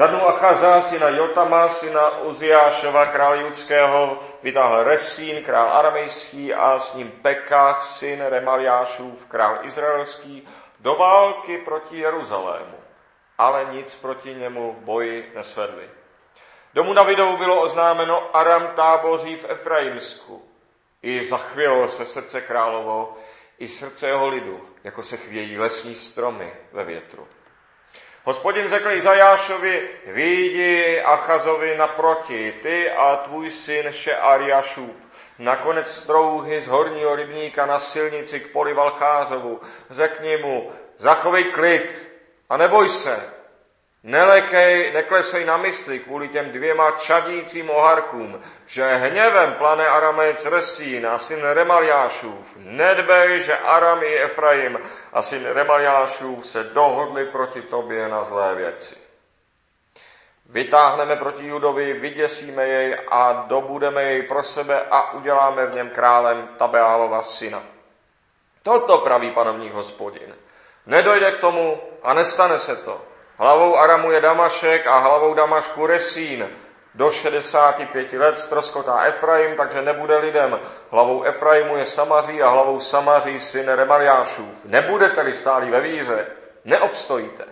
Za 0.00 0.06
dnu 0.06 0.28
Achaza, 0.28 0.80
syna 0.80 1.08
Jotama, 1.08 1.68
syna 1.68 2.18
Uziášova, 2.18 3.06
král 3.06 3.34
judského, 3.34 4.22
vytáhl 4.42 4.82
Resín, 4.82 5.44
král 5.44 5.72
aramejský 5.72 6.54
a 6.54 6.78
s 6.78 6.94
ním 6.94 7.10
Pekach, 7.10 7.84
syn 7.84 8.22
Remaliášův, 8.28 9.26
král 9.26 9.58
izraelský, 9.62 10.48
do 10.78 10.94
války 10.94 11.58
proti 11.58 11.98
Jeruzalému. 11.98 12.76
Ale 13.38 13.64
nic 13.72 13.94
proti 13.94 14.34
němu 14.34 14.72
v 14.72 14.84
boji 14.84 15.32
nesvedli. 15.34 15.90
Domu 16.74 16.94
Davidovu 16.94 17.36
bylo 17.36 17.62
oznámeno 17.62 18.36
Aram 18.36 18.66
táboří 18.66 19.36
v 19.36 19.50
Efraimsku. 19.50 20.42
I 21.02 21.24
zachvělo 21.24 21.88
se 21.88 22.06
srdce 22.06 22.40
královo, 22.40 23.16
i 23.58 23.68
srdce 23.68 24.06
jeho 24.06 24.28
lidu, 24.28 24.60
jako 24.84 25.02
se 25.02 25.16
chvějí 25.16 25.58
lesní 25.58 25.94
stromy 25.94 26.52
ve 26.72 26.84
větru. 26.84 27.28
Hospodin 28.24 28.68
řekl 28.68 28.90
Izajášovi, 28.90 29.88
výjdi 30.06 31.00
Achazovi 31.00 31.76
naproti, 31.76 32.54
ty 32.62 32.90
a 32.90 33.16
tvůj 33.16 33.50
syn 33.50 33.92
Šeariašůb. 33.92 34.96
Nakonec 35.38 35.94
strouhy 35.94 36.60
z 36.60 36.66
horního 36.66 37.16
rybníka 37.16 37.66
na 37.66 37.80
silnici 37.80 38.40
k 38.40 38.52
poli 38.52 38.74
Valcházovu. 38.74 39.60
Řekni 39.90 40.36
mu, 40.36 40.72
zachovej 40.98 41.44
klid 41.44 42.08
a 42.48 42.56
neboj 42.56 42.88
se, 42.88 43.39
Nelekej, 44.02 44.92
neklesej 44.92 45.44
na 45.44 45.56
mysli 45.56 45.98
kvůli 45.98 46.28
těm 46.28 46.50
dvěma 46.50 46.90
čadícím 46.90 47.70
oharkům, 47.70 48.42
že 48.66 48.94
hněvem 48.94 49.54
plane 49.54 49.86
Aramec 49.86 50.46
Resín 50.46 51.06
a 51.06 51.18
syn 51.18 51.40
Remaliášův. 51.42 52.46
Nedbej, 52.56 53.40
že 53.40 53.56
Aram 53.56 54.02
i 54.02 54.18
Efraim 54.18 54.78
a 55.12 55.22
syn 55.22 55.46
Remaliášův 55.46 56.46
se 56.46 56.64
dohodli 56.64 57.26
proti 57.26 57.62
tobě 57.62 58.08
na 58.08 58.24
zlé 58.24 58.54
věci. 58.54 58.96
Vytáhneme 60.46 61.16
proti 61.16 61.46
Judovi, 61.46 61.92
vyděsíme 61.92 62.68
jej 62.68 62.98
a 63.08 63.32
dobudeme 63.48 64.02
jej 64.02 64.22
pro 64.22 64.42
sebe 64.42 64.86
a 64.90 65.12
uděláme 65.12 65.66
v 65.66 65.74
něm 65.74 65.90
králem 65.90 66.48
Tabeálova 66.58 67.22
syna. 67.22 67.62
Toto 68.62 68.98
praví 68.98 69.30
panovník 69.30 69.72
hospodin. 69.72 70.34
Nedojde 70.86 71.32
k 71.32 71.40
tomu 71.40 71.80
a 72.02 72.14
nestane 72.14 72.58
se 72.58 72.76
to. 72.76 73.09
Hlavou 73.40 73.76
Aramu 73.76 74.10
je 74.10 74.20
Damašek 74.20 74.86
a 74.86 74.98
hlavou 74.98 75.34
Damašku 75.34 75.86
Resín. 75.86 76.50
Do 76.94 77.10
65 77.10 78.12
let 78.12 78.38
stroskotá 78.38 79.02
Efraim, 79.02 79.56
takže 79.56 79.82
nebude 79.82 80.16
lidem. 80.16 80.60
Hlavou 80.90 81.22
Efraimu 81.22 81.76
je 81.76 81.84
Samaří 81.84 82.42
a 82.42 82.48
hlavou 82.48 82.80
Samaří 82.80 83.40
syn 83.40 83.68
Remaliášův. 83.68 84.64
Nebudete-li 84.64 85.34
stálí 85.34 85.70
ve 85.70 85.80
víře, 85.80 86.26
neobstojíte. 86.64 87.44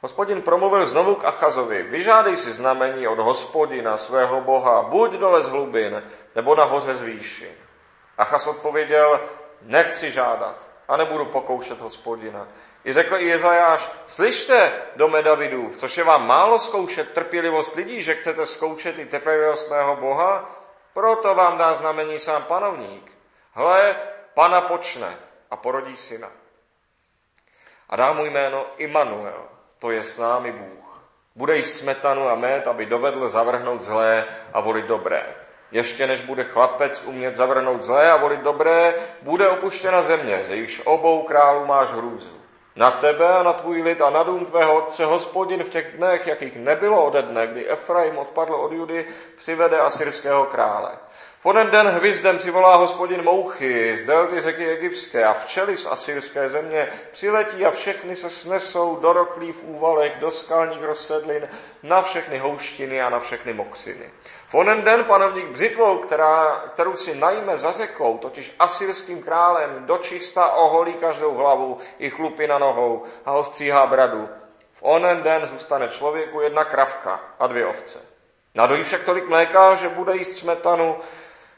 Hospodin 0.00 0.42
promluvil 0.42 0.86
znovu 0.86 1.14
k 1.14 1.24
Achazovi, 1.24 1.82
vyžádej 1.82 2.36
si 2.36 2.52
znamení 2.52 3.08
od 3.08 3.18
hospodina, 3.18 3.96
svého 3.96 4.40
boha, 4.40 4.82
buď 4.82 5.12
dole 5.12 5.42
z 5.42 5.48
hlubin, 5.48 6.02
nebo 6.34 6.54
nahoře 6.54 6.94
z 6.94 7.02
výši. 7.02 7.52
Achaz 8.18 8.46
odpověděl, 8.46 9.20
nechci 9.62 10.10
žádat 10.10 10.56
a 10.88 10.96
nebudu 10.96 11.24
pokoušet 11.24 11.80
hospodina. 11.80 12.48
I 12.84 12.92
řekl 12.92 13.16
i 13.16 13.28
Jezajáš, 13.28 13.90
slyšte, 14.06 14.72
dome 14.96 15.22
Davidu, 15.22 15.72
což 15.76 15.98
je 15.98 16.04
vám 16.04 16.26
málo 16.26 16.58
zkoušet 16.58 17.10
trpělivost 17.12 17.76
lidí, 17.76 18.02
že 18.02 18.14
chcete 18.14 18.46
zkoušet 18.46 18.98
i 18.98 19.06
trpělivost 19.06 19.70
mého 19.70 19.96
Boha? 19.96 20.50
Proto 20.94 21.34
vám 21.34 21.58
dá 21.58 21.74
znamení 21.74 22.18
sám 22.18 22.42
panovník. 22.42 23.12
Hle, 23.52 23.96
pana 24.34 24.60
počne 24.60 25.16
a 25.50 25.56
porodí 25.56 25.96
syna. 25.96 26.30
A 27.88 27.96
dá 27.96 28.12
mu 28.12 28.24
jméno 28.24 28.66
Immanuel, 28.76 29.42
to 29.78 29.90
je 29.90 30.02
s 30.02 30.18
námi 30.18 30.52
Bůh. 30.52 31.02
Bude 31.36 31.56
jíst 31.56 31.78
smetanu 31.78 32.28
a 32.28 32.34
med, 32.34 32.66
aby 32.66 32.86
dovedl 32.86 33.28
zavrhnout 33.28 33.82
zlé 33.82 34.24
a 34.52 34.60
volit 34.60 34.86
dobré. 34.86 35.34
Ještě 35.70 36.06
než 36.06 36.20
bude 36.20 36.44
chlapec 36.44 37.02
umět 37.02 37.36
zavrhnout 37.36 37.82
zlé 37.82 38.10
a 38.10 38.16
volit 38.16 38.40
dobré, 38.40 38.94
bude 39.22 39.48
opuštěna 39.48 40.02
země, 40.02 40.42
ze 40.44 40.56
již 40.56 40.82
obou 40.84 41.22
králů 41.22 41.66
máš 41.66 41.88
hrůzu. 41.88 42.43
Na 42.76 42.90
tebe 42.90 43.28
a 43.28 43.42
na 43.42 43.52
tvůj 43.52 43.82
lid 43.82 44.00
a 44.00 44.10
na 44.10 44.22
dům 44.22 44.46
tvého 44.46 44.76
otce 44.76 45.04
hospodin 45.04 45.64
v 45.64 45.68
těch 45.68 45.96
dnech, 45.96 46.26
jakých 46.26 46.56
nebylo 46.56 47.04
ode 47.04 47.22
dne, 47.22 47.46
kdy 47.46 47.70
Efraim 47.70 48.18
odpadl 48.18 48.54
od 48.54 48.72
Judy, 48.72 49.08
přivede 49.36 49.80
asyrského 49.80 50.46
krále. 50.46 50.98
Onen 51.46 51.70
den 51.70 51.86
hvizdem 51.88 52.38
přivolá 52.38 52.76
hospodin 52.76 53.22
mouchy 53.22 53.96
z 53.96 54.06
delty 54.06 54.40
řeky 54.40 54.70
egyptské 54.70 55.24
a 55.24 55.32
včely 55.32 55.76
z 55.76 55.86
asyrské 55.86 56.48
země 56.48 56.88
přiletí 57.12 57.66
a 57.66 57.70
všechny 57.70 58.16
se 58.16 58.30
snesou 58.30 58.96
do 58.96 59.12
roklí 59.12 59.52
v 59.52 59.62
úvalech, 59.62 60.12
do 60.20 60.30
skalních 60.30 60.82
rozsedlin, 60.82 61.48
na 61.82 62.02
všechny 62.02 62.38
houštiny 62.38 63.02
a 63.02 63.10
na 63.10 63.20
všechny 63.20 63.52
moksiny. 63.52 64.10
V 64.48 64.54
onen 64.54 64.82
den 64.82 65.04
panovník 65.04 65.46
břitvou, 65.46 65.98
která, 65.98 66.64
kterou 66.74 66.96
si 66.96 67.14
najme 67.14 67.58
za 67.58 67.72
řekou, 67.72 68.18
totiž 68.18 68.54
asyrským 68.58 69.22
králem, 69.22 69.86
dočista 69.86 70.52
oholí 70.52 70.94
každou 70.94 71.34
hlavu 71.34 71.78
i 71.98 72.10
chlupy 72.10 72.46
na 72.46 72.58
nohou 72.58 73.04
a 73.24 73.32
ostříhá 73.32 73.86
bradu. 73.86 74.28
V 74.72 74.82
onen 74.82 75.22
den 75.22 75.46
zůstane 75.46 75.88
člověku 75.88 76.40
jedna 76.40 76.64
kravka 76.64 77.20
a 77.38 77.46
dvě 77.46 77.66
ovce. 77.66 77.98
Nadojí 78.54 78.84
však 78.84 79.04
tolik 79.04 79.28
mléka, 79.28 79.74
že 79.74 79.88
bude 79.88 80.16
jíst 80.16 80.36
smetanu, 80.36 80.96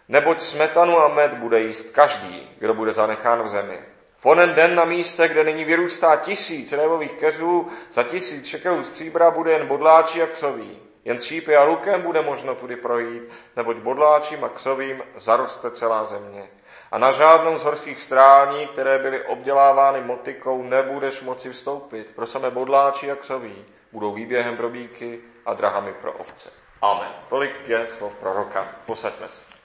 neboť 0.08 0.42
smetanu 0.42 0.98
a 0.98 1.08
med 1.08 1.34
bude 1.34 1.60
jíst 1.60 1.90
každý, 1.90 2.50
kdo 2.58 2.74
bude 2.74 2.92
zanechán 2.92 3.42
v 3.42 3.48
zemi. 3.48 3.80
V 4.18 4.26
onen 4.26 4.54
den 4.54 4.74
na 4.74 4.84
místě, 4.84 5.28
kde 5.28 5.44
nyní 5.44 5.64
vyrůstá 5.64 6.16
tisíc 6.16 6.72
révových 6.72 7.12
keřů, 7.12 7.68
za 7.92 8.02
tisíc 8.02 8.46
šekelů 8.46 8.84
stříbra 8.84 9.30
bude 9.30 9.52
jen 9.52 9.66
bodláčí 9.66 10.22
a 10.22 10.26
křoví. 10.26 10.78
Jen 11.04 11.18
šípy 11.18 11.56
a 11.56 11.62
lukem 11.62 12.02
bude 12.02 12.22
možno 12.22 12.54
tudy 12.54 12.76
projít, 12.76 13.22
neboť 13.56 13.76
bodláčím 13.76 14.44
a 14.44 14.48
křovím 14.48 15.02
zaroste 15.16 15.70
celá 15.70 16.04
země. 16.04 16.48
A 16.92 16.98
na 16.98 17.12
žádnou 17.12 17.58
z 17.58 17.64
horských 17.64 18.00
strání, 18.00 18.66
které 18.66 18.98
byly 18.98 19.24
obdělávány 19.24 20.00
motikou, 20.00 20.62
nebudeš 20.62 21.22
moci 21.22 21.50
vstoupit. 21.50 22.14
Pro 22.14 22.26
samé 22.26 22.50
bodláči 22.50 23.10
a 23.10 23.16
křoví 23.16 23.64
budou 23.92 24.12
výběhem 24.12 24.56
pro 24.56 24.68
bíky 24.68 25.20
a 25.46 25.54
drahami 25.54 25.92
pro 25.92 26.12
ovce. 26.12 26.50
Amen. 26.82 27.10
Tolik 27.28 27.68
je 27.68 27.86
slov 27.86 28.14
proroka. 28.14 28.68
Posaďme 28.86 29.28
se. 29.28 29.55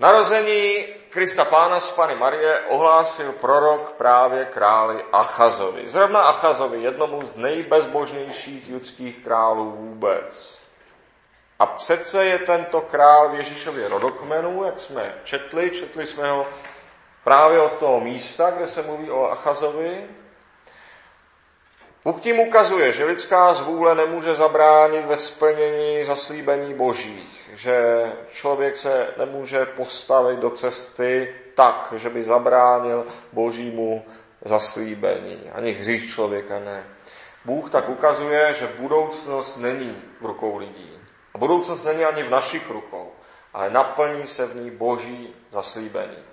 Narození 0.00 0.86
Krista 1.10 1.44
Pána 1.44 1.80
z 1.80 1.90
Pany 1.92 2.14
Marie 2.14 2.60
ohlásil 2.60 3.32
prorok 3.32 3.90
právě 3.90 4.44
králi 4.44 5.04
Achazovi. 5.12 5.88
Zrovna 5.88 6.20
Achazovi, 6.20 6.82
jednomu 6.82 7.26
z 7.26 7.36
nejbezbožnějších 7.36 8.68
judských 8.68 9.24
králů 9.24 9.70
vůbec. 9.70 10.58
A 11.58 11.66
přece 11.66 12.24
je 12.24 12.38
tento 12.38 12.80
král 12.80 13.28
v 13.28 13.34
Ježíšově 13.34 13.88
rodokmenu, 13.88 14.64
jak 14.64 14.80
jsme 14.80 15.14
četli, 15.24 15.70
četli 15.70 16.06
jsme 16.06 16.30
ho 16.30 16.46
právě 17.24 17.60
od 17.60 17.72
toho 17.72 18.00
místa, 18.00 18.50
kde 18.50 18.66
se 18.66 18.82
mluví 18.82 19.10
o 19.10 19.30
Achazovi, 19.30 20.08
Bůh 22.04 22.20
tím 22.20 22.40
ukazuje, 22.40 22.92
že 22.92 23.04
lidská 23.04 23.54
zvůle 23.54 23.94
nemůže 23.94 24.34
zabránit 24.34 25.06
ve 25.06 25.16
splnění 25.16 26.04
zaslíbení 26.04 26.74
božích, 26.74 27.39
že 27.52 28.04
člověk 28.30 28.76
se 28.76 29.06
nemůže 29.18 29.66
postavit 29.66 30.38
do 30.38 30.50
cesty 30.50 31.34
tak, 31.54 31.94
že 31.96 32.10
by 32.10 32.24
zabránil 32.24 33.06
božímu 33.32 34.04
zaslíbení. 34.44 35.50
Ani 35.52 35.72
hřích 35.72 36.10
člověka 36.10 36.58
ne. 36.58 36.84
Bůh 37.44 37.70
tak 37.70 37.88
ukazuje, 37.88 38.52
že 38.52 38.70
budoucnost 38.78 39.56
není 39.56 39.96
v 40.20 40.26
rukou 40.26 40.56
lidí. 40.56 40.98
A 41.34 41.38
budoucnost 41.38 41.84
není 41.84 42.04
ani 42.04 42.22
v 42.22 42.30
našich 42.30 42.70
rukou, 42.70 43.12
ale 43.54 43.70
naplní 43.70 44.26
se 44.26 44.46
v 44.46 44.56
ní 44.56 44.70
boží 44.70 45.34
zaslíbení. 45.50 46.29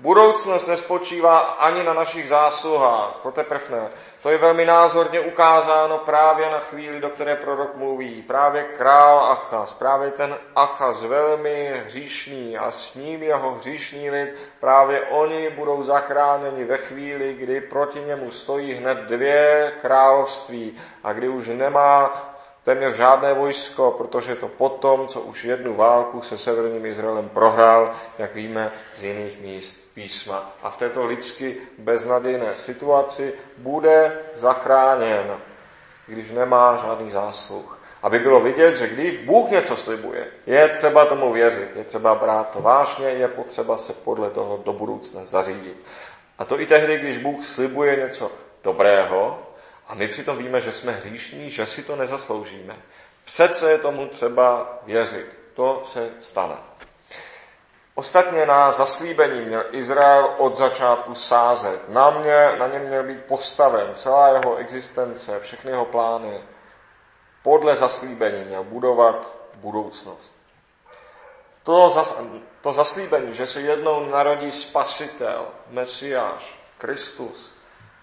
Budoucnost 0.00 0.66
nespočívá 0.66 1.38
ani 1.38 1.84
na 1.84 1.94
našich 1.94 2.28
zásluhách, 2.28 3.18
to 3.22 3.32
teprve 3.32 3.64
ne. 3.70 3.88
To 4.22 4.30
je 4.30 4.38
velmi 4.38 4.64
názorně 4.64 5.20
ukázáno 5.20 5.98
právě 5.98 6.50
na 6.50 6.58
chvíli, 6.58 7.00
do 7.00 7.08
které 7.08 7.36
prorok 7.36 7.76
mluví. 7.76 8.22
Právě 8.22 8.62
král 8.62 9.20
Achaz, 9.20 9.74
právě 9.74 10.10
ten 10.10 10.38
Achaz 10.56 11.02
velmi 11.02 11.82
hříšný 11.84 12.58
a 12.58 12.70
s 12.70 12.94
ním 12.94 13.22
jeho 13.22 13.50
hříšný 13.50 14.10
lid, 14.10 14.34
právě 14.60 15.00
oni 15.00 15.50
budou 15.50 15.82
zachráněni 15.82 16.64
ve 16.64 16.76
chvíli, 16.76 17.34
kdy 17.34 17.60
proti 17.60 18.00
němu 18.00 18.30
stojí 18.30 18.72
hned 18.72 18.98
dvě 18.98 19.72
království 19.80 20.78
a 21.04 21.12
kdy 21.12 21.28
už 21.28 21.48
nemá 21.48 22.24
téměř 22.64 22.92
žádné 22.92 23.34
vojsko, 23.34 23.90
protože 23.90 24.36
to 24.36 24.48
potom, 24.48 25.08
co 25.08 25.20
už 25.20 25.44
jednu 25.44 25.74
válku 25.74 26.22
se 26.22 26.38
severním 26.38 26.86
Izraelem 26.86 27.28
prohrál, 27.28 27.94
jak 28.18 28.34
víme 28.34 28.72
z 28.94 29.02
jiných 29.02 29.40
míst 29.40 29.77
písma. 29.98 30.52
A 30.62 30.70
v 30.70 30.76
této 30.76 31.06
lidsky 31.06 31.56
beznadějné 31.78 32.54
situaci 32.54 33.34
bude 33.56 34.18
zachráněn, 34.34 35.36
když 36.06 36.30
nemá 36.30 36.76
žádný 36.76 37.10
zásluh. 37.10 37.78
Aby 38.02 38.18
bylo 38.18 38.40
vidět, 38.40 38.76
že 38.76 38.88
když 38.88 39.26
Bůh 39.26 39.50
něco 39.50 39.76
slibuje, 39.76 40.26
je 40.46 40.68
třeba 40.68 41.04
tomu 41.04 41.32
věřit, 41.32 41.76
je 41.76 41.84
třeba 41.84 42.14
brát 42.14 42.50
to 42.50 42.60
vážně, 42.60 43.06
je 43.06 43.28
potřeba 43.28 43.76
se 43.76 43.92
podle 43.92 44.30
toho 44.30 44.62
do 44.64 44.72
budoucna 44.72 45.24
zařídit. 45.24 45.76
A 46.38 46.44
to 46.44 46.60
i 46.60 46.66
tehdy, 46.66 46.98
když 46.98 47.18
Bůh 47.18 47.44
slibuje 47.44 47.96
něco 47.96 48.32
dobrého 48.62 49.42
a 49.88 49.94
my 49.94 50.08
přitom 50.08 50.38
víme, 50.38 50.60
že 50.60 50.72
jsme 50.72 50.92
hříšní, 50.92 51.50
že 51.50 51.66
si 51.66 51.82
to 51.82 51.96
nezasloužíme. 51.96 52.76
Přece 53.24 53.70
je 53.70 53.78
tomu 53.78 54.06
třeba 54.06 54.78
věřit. 54.86 55.26
To 55.54 55.82
se 55.84 56.10
stane. 56.20 56.56
Ostatně 57.98 58.46
na 58.46 58.70
zaslíbení 58.70 59.40
měl 59.40 59.64
Izrael 59.70 60.34
od 60.38 60.56
začátku 60.56 61.14
sázet. 61.14 61.88
Na, 61.88 62.10
mě, 62.10 62.56
na 62.58 62.66
něm 62.66 62.82
měl 62.82 63.02
být 63.02 63.24
postaven 63.24 63.94
celá 63.94 64.28
jeho 64.28 64.56
existence, 64.56 65.40
všechny 65.40 65.70
jeho 65.70 65.84
plány. 65.84 66.40
Podle 67.42 67.76
zaslíbení 67.76 68.44
měl 68.44 68.64
budovat 68.64 69.34
budoucnost. 69.54 70.34
To, 71.62 71.90
zas, 71.90 72.16
to 72.60 72.72
zaslíbení, 72.72 73.34
že 73.34 73.46
se 73.46 73.60
jednou 73.60 74.06
narodí 74.06 74.50
spasitel, 74.50 75.46
Mesiáš, 75.70 76.60
Kristus, 76.78 77.52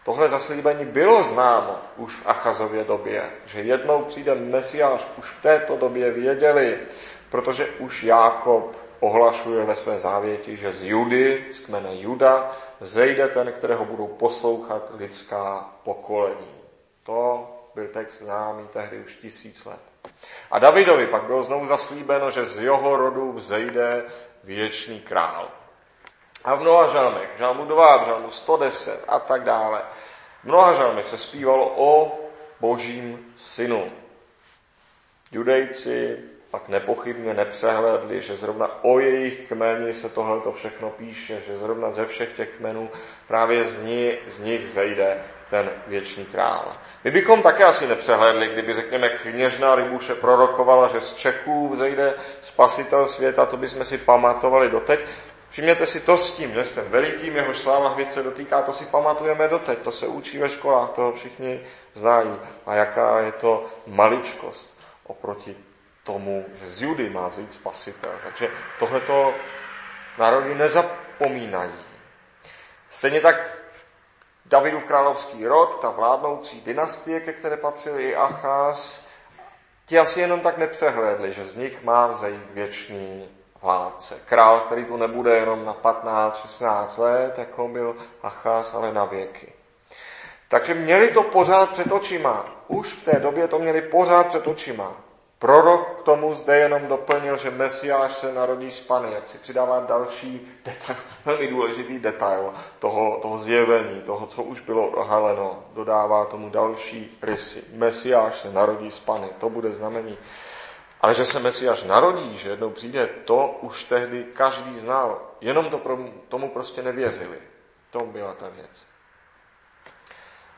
tohle 0.06 0.30
zaslíbení 0.30 0.86
bylo 0.86 1.24
známo 1.24 1.76
už 1.98 2.16
v 2.16 2.28
Achazově 2.28 2.84
době, 2.84 3.32
že 3.46 3.62
jednou 3.62 4.04
přijde 4.04 4.36
Mesiáš, 4.36 5.08
už 5.18 5.26
v 5.30 5.42
této 5.42 5.78
době 5.78 6.12
věděli, 6.12 6.80
protože 7.30 7.68
už 7.68 8.04
Jákob 8.04 8.85
ohlašuje 9.00 9.66
ve 9.66 9.76
své 9.76 10.00
závěti, 10.00 10.58
že 10.58 10.72
z 10.72 10.84
Judy, 10.84 11.46
z 11.52 11.60
kmene 11.60 11.96
Juda, 11.96 12.52
zejde 12.82 13.28
ten, 13.28 13.52
kterého 13.52 13.86
budou 13.86 14.08
poslouchat 14.08 14.92
lidská 14.94 15.70
pokolení. 15.84 16.56
To 17.04 17.52
byl 17.76 17.88
text 17.88 18.20
známý 18.20 18.68
tehdy 18.68 19.00
už 19.00 19.16
tisíc 19.16 19.66
let. 19.66 19.80
A 20.52 20.60
Davidovi 20.60 21.08
pak 21.08 21.24
bylo 21.24 21.44
znovu 21.44 21.68
zaslíbeno, 21.68 22.32
že 22.32 22.46
z 22.46 22.58
jeho 22.58 22.98
rodu 22.98 23.32
vzejde 23.32 24.04
věčný 24.44 25.00
král. 25.00 25.48
A 26.44 26.56
v 26.56 26.62
mnoha 26.62 26.88
žalmech, 26.88 27.30
v 27.36 27.38
žalmu 27.38 27.66
2, 27.66 27.98
v 27.98 28.06
žalmu 28.06 28.32
110 28.32 29.04
a 29.08 29.20
tak 29.20 29.44
dále, 29.44 29.82
v 30.42 30.44
mnoha 30.44 30.74
žalmech 30.74 31.08
se 31.08 31.18
zpívalo 31.18 31.74
o 31.76 32.20
božím 32.60 33.34
synu. 33.36 33.92
Judejci 35.32 36.24
pak 36.56 36.70
nepochybně 36.70 37.34
nepřehledli, 37.34 38.22
že 38.22 38.36
zrovna 38.36 38.84
o 38.84 39.00
jejich 39.00 39.48
kmeni 39.48 39.94
se 39.94 40.10
tohle 40.10 40.42
všechno 40.54 40.90
píše, 40.90 41.42
že 41.48 41.58
zrovna 41.58 41.92
ze 41.92 42.06
všech 42.06 42.34
těch 42.34 42.50
kmenů 42.50 42.90
právě 43.28 43.64
z, 43.64 43.82
ní, 43.82 44.12
z 44.28 44.40
nich 44.40 44.70
zejde 44.70 45.18
ten 45.50 45.70
věčný 45.88 46.26
král. 46.26 46.74
My 47.04 47.12
bychom 47.12 47.42
také 47.42 47.64
asi 47.64 47.88
nepřehlédli, 47.88 48.48
kdyby, 48.48 48.74
řekněme, 48.74 49.10
kněžná 49.10 49.74
Libuše 49.74 50.16
prorokovala, 50.16 50.88
že 50.88 51.02
z 51.02 51.14
Čechů 51.14 51.70
vzejde 51.70 52.14
spasitel 52.42 53.06
světa, 53.06 53.46
to 53.46 53.58
bychom 53.58 53.86
si 53.86 53.98
pamatovali 53.98 54.70
doteď. 54.70 55.00
Všimněte 55.50 55.86
si 55.86 56.00
to 56.00 56.18
s 56.18 56.38
tím, 56.38 56.54
že 56.54 56.64
ten 56.64 56.86
velikým, 56.88 57.36
jeho 57.36 57.54
sláva 57.54 57.90
hvězd 57.90 58.12
se 58.12 58.24
dotýká, 58.24 58.62
to 58.62 58.74
si 58.74 58.86
pamatujeme 58.86 59.48
doteď, 59.48 59.80
to 59.80 59.92
se 59.92 60.08
učí 60.08 60.38
ve 60.38 60.50
školách, 60.50 60.90
toho 60.90 61.14
všichni 61.14 61.62
znají. 61.94 62.32
A 62.66 62.76
jaká 62.76 63.20
je 63.20 63.32
to 63.32 63.66
maličkost 63.88 64.78
oproti 65.08 65.56
tomu, 66.06 66.46
že 66.56 66.70
z 66.70 66.82
Judy 66.82 67.10
má 67.10 67.28
vzít 67.28 67.54
spasitel. 67.54 68.12
Takže 68.24 68.50
tohleto 68.80 69.34
národy 70.18 70.56
nezapomínají. 70.56 71.86
Stejně 72.90 73.22
tak 73.22 73.36
Davidův 74.46 74.86
královský 74.86 75.48
rod, 75.48 75.82
ta 75.82 75.90
vládnoucí 75.90 76.62
dynastie, 76.62 77.20
ke 77.20 77.34
které 77.34 77.58
patřil 77.58 78.00
i 78.00 78.16
Acház, 78.16 79.02
ti 79.86 80.00
asi 80.00 80.20
jenom 80.20 80.40
tak 80.40 80.58
nepřehlédli, 80.58 81.34
že 81.34 81.46
z 81.46 81.56
nich 81.56 81.84
má 81.84 82.08
vzejít 82.08 82.52
věčný 82.52 83.30
vládce. 83.62 84.16
Král, 84.26 84.60
který 84.60 84.86
tu 84.86 84.98
nebude 84.98 85.36
jenom 85.36 85.66
na 85.66 85.74
15-16 85.74 87.02
let, 87.02 87.38
jako 87.38 87.68
byl 87.68 87.96
Acház, 88.24 88.74
ale 88.74 88.94
na 88.94 89.06
věky. 89.06 89.54
Takže 90.48 90.74
měli 90.74 91.12
to 91.12 91.24
pořád 91.24 91.70
před 91.70 91.92
očima. 91.92 92.46
Už 92.68 92.94
v 92.94 93.06
té 93.06 93.20
době 93.20 93.48
to 93.48 93.60
měli 93.60 93.82
pořád 93.82 94.28
před 94.28 94.48
očima. 94.48 95.05
Prorok 95.40 96.00
k 96.00 96.04
tomu 96.04 96.34
zde 96.34 96.58
jenom 96.58 96.88
doplnil, 96.88 97.38
že 97.38 97.52
Mesiáš 97.52 98.14
se 98.14 98.34
narodí 98.34 98.72
z 98.72 98.82
Pany, 98.82 99.14
jak 99.14 99.28
si 99.28 99.38
přidává 99.38 99.80
další 99.80 100.48
detail, 100.66 100.98
velmi 101.26 101.48
důležitý 101.48 102.00
detail 102.00 102.54
toho, 102.80 103.20
toho 103.22 103.38
zjevení, 103.38 104.02
toho, 104.02 104.28
co 104.28 104.44
už 104.44 104.62
bylo 104.62 104.88
ohaleno. 104.88 105.64
Dodává 105.74 106.26
tomu 106.26 106.50
další 106.50 107.18
rysy. 107.22 107.64
Mesiáš 107.74 108.42
se 108.42 108.52
narodí 108.52 108.92
z 108.92 109.00
Pany, 109.00 109.30
to 109.40 109.50
bude 109.50 109.72
znamení. 109.72 110.18
Ale 111.02 111.14
že 111.14 111.26
se 111.26 111.40
Mesiáš 111.40 111.84
narodí, 111.84 112.38
že 112.38 112.50
jednou 112.50 112.70
přijde, 112.70 113.10
to 113.26 113.58
už 113.62 113.84
tehdy 113.84 114.24
každý 114.24 114.80
znal. 114.80 115.22
Jenom 115.42 115.70
to 115.70 115.82
tomu 116.30 116.50
prostě 116.50 116.84
nevěřili. 116.84 117.40
To 117.92 118.00
byla 118.00 118.34
ta 118.34 118.50
věc. 118.50 118.95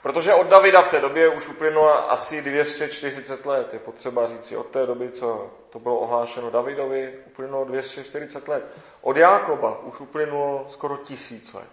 Protože 0.08 0.34
od 0.34 0.48
Davida 0.48 0.82
v 0.82 0.88
té 0.88 1.00
době 1.02 1.30
už 1.30 1.48
uplynulo 1.48 2.12
asi 2.12 2.42
240 2.42 3.46
let. 3.46 3.74
Je 3.74 3.80
potřeba 3.80 4.28
říci, 4.28 4.58
od 4.58 4.66
té 4.68 4.86
doby, 4.86 5.10
co 5.10 5.50
to 5.70 5.80
bylo 5.80 5.98
ohlášeno 5.98 6.50
Davidovi, 6.50 7.14
uplynulo 7.26 7.66
240 7.66 8.48
let. 8.48 8.64
Od 9.02 9.18
Jákoba 9.18 9.80
už 9.84 10.00
uplynulo 10.00 10.66
skoro 10.70 10.98
tisíc 10.98 11.54
let. 11.54 11.68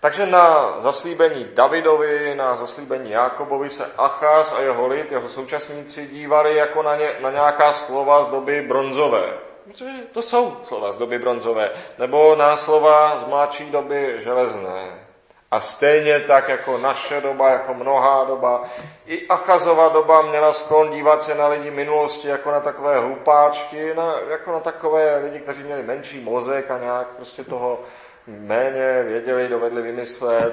Takže 0.00 0.26
na 0.26 0.74
zaslíbení 0.80 1.46
Davidovi, 1.54 2.34
na 2.34 2.56
zaslíbení 2.56 3.10
Jákobovi 3.10 3.68
se 3.68 3.90
Achaz 3.98 4.52
a 4.52 4.60
jeho 4.60 4.86
lid, 4.86 5.12
jeho 5.12 5.28
současníci 5.28 6.06
dívali 6.06 6.56
jako 6.56 6.82
na, 6.82 6.96
ně, 6.96 7.10
na 7.20 7.30
nějaká 7.30 7.72
slova 7.72 8.22
z 8.22 8.28
doby 8.28 8.62
bronzové. 8.62 9.32
Protože 9.64 9.90
to 10.12 10.22
jsou 10.22 10.56
slova 10.62 10.92
z 10.92 10.96
doby 10.96 11.18
bronzové. 11.18 11.70
Nebo 11.98 12.36
na 12.36 12.56
slova 12.56 13.18
z 13.18 13.24
mladší 13.24 13.70
doby 13.70 14.16
železné. 14.22 15.09
A 15.50 15.60
stejně 15.60 16.20
tak 16.20 16.48
jako 16.48 16.78
naše 16.78 17.20
doba, 17.20 17.50
jako 17.50 17.74
mnohá 17.74 18.24
doba, 18.24 18.64
i 19.06 19.26
Achazova 19.28 19.88
doba 19.88 20.22
měla 20.22 20.52
sklon 20.52 20.90
dívat 20.90 21.22
se 21.22 21.34
na 21.34 21.48
lidi 21.48 21.70
minulosti 21.70 22.28
jako 22.28 22.50
na 22.50 22.60
takové 22.60 23.00
hlupáčky, 23.00 23.94
na, 23.94 24.14
jako 24.30 24.52
na 24.52 24.60
takové 24.60 25.16
lidi, 25.16 25.40
kteří 25.40 25.62
měli 25.62 25.82
menší 25.82 26.20
mozek 26.20 26.70
a 26.70 26.78
nějak 26.78 27.08
prostě 27.08 27.44
toho 27.44 27.80
méně 28.26 29.02
věděli, 29.02 29.48
dovedli 29.48 29.82
vymyslet, 29.82 30.52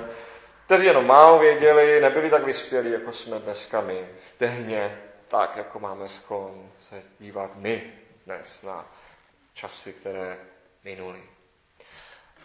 kteří 0.66 0.86
jenom 0.86 1.08
málo 1.08 1.40
věděli, 1.40 2.02
nebyli 2.02 2.30
tak 2.30 2.44
vyspělí, 2.44 2.92
jako 2.92 3.12
jsme 3.12 3.40
dneska 3.40 3.82
my. 3.82 4.10
Stejně 4.18 5.02
tak, 5.28 5.56
jako 5.56 5.80
máme 5.80 6.08
sklon 6.08 6.70
se 6.80 7.02
dívat 7.20 7.52
my 7.56 7.94
dnes 8.26 8.64
na 8.64 8.86
časy, 9.54 9.94
které 9.94 10.38
minuly. 10.84 11.37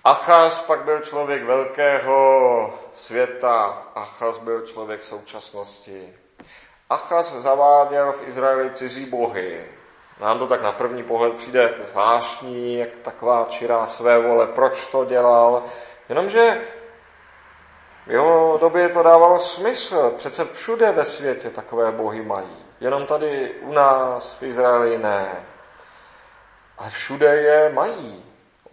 Achaz 0.04 0.62
pak 0.62 0.84
byl 0.84 1.00
člověk 1.00 1.44
velkého 1.44 2.74
světa, 2.92 3.82
Achaz 3.94 4.38
byl 4.38 4.66
člověk 4.66 5.04
současnosti. 5.04 6.16
Achaz 6.90 7.32
zaváděl 7.32 8.12
v 8.12 8.28
Izraeli 8.28 8.70
cizí 8.70 9.06
bohy. 9.06 9.66
Nám 10.20 10.38
to 10.38 10.46
tak 10.46 10.62
na 10.62 10.72
první 10.72 11.02
pohled 11.02 11.34
přijde 11.34 11.74
zvláštní, 11.82 12.78
jak 12.78 12.88
taková 13.02 13.46
čirá 13.48 13.86
své 13.86 14.18
vole, 14.18 14.46
proč 14.46 14.86
to 14.86 15.04
dělal. 15.04 15.62
Jenomže 16.08 16.60
v 18.06 18.10
jeho 18.10 18.58
době 18.60 18.88
to 18.88 19.02
dávalo 19.02 19.38
smysl. 19.38 20.10
Přece 20.16 20.44
všude 20.44 20.92
ve 20.92 21.04
světě 21.04 21.50
takové 21.50 21.92
bohy 21.92 22.22
mají. 22.22 22.56
Jenom 22.80 23.06
tady 23.06 23.54
u 23.60 23.72
nás 23.72 24.34
v 24.34 24.42
Izraeli 24.42 24.98
ne. 24.98 25.46
Ale 26.78 26.90
všude 26.90 27.36
je 27.36 27.72
mají. 27.72 28.31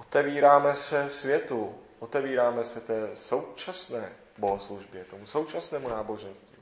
Otevíráme 0.10 0.76
se 0.76 1.10
světu, 1.10 1.76
otevíráme 2.00 2.64
se 2.64 2.82
té 2.82 3.10
současné 3.14 4.12
bohoslužbě, 4.38 5.06
tomu 5.06 5.26
současnému 5.26 5.90
náboženství. 5.90 6.58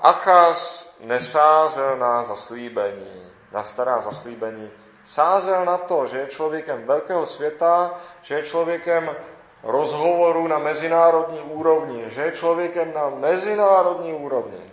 Achaz 0.00 0.90
nesázel 1.00 1.96
na 1.96 2.22
zaslíbení, 2.22 3.32
na 3.52 3.62
stará 3.62 4.00
zaslíbení, 4.00 4.70
sázel 5.04 5.64
na 5.64 5.78
to, 5.78 6.06
že 6.06 6.18
je 6.18 6.26
člověkem 6.26 6.86
velkého 6.86 7.26
světa, 7.26 7.94
že 8.22 8.34
je 8.34 8.42
člověkem 8.42 9.16
rozhovoru 9.62 10.48
na 10.48 10.58
mezinárodní 10.58 11.40
úrovni, 11.40 12.04
že 12.10 12.22
je 12.22 12.32
člověkem 12.32 12.92
na 12.94 13.10
mezinárodní 13.10 14.14
úrovni. 14.14 14.72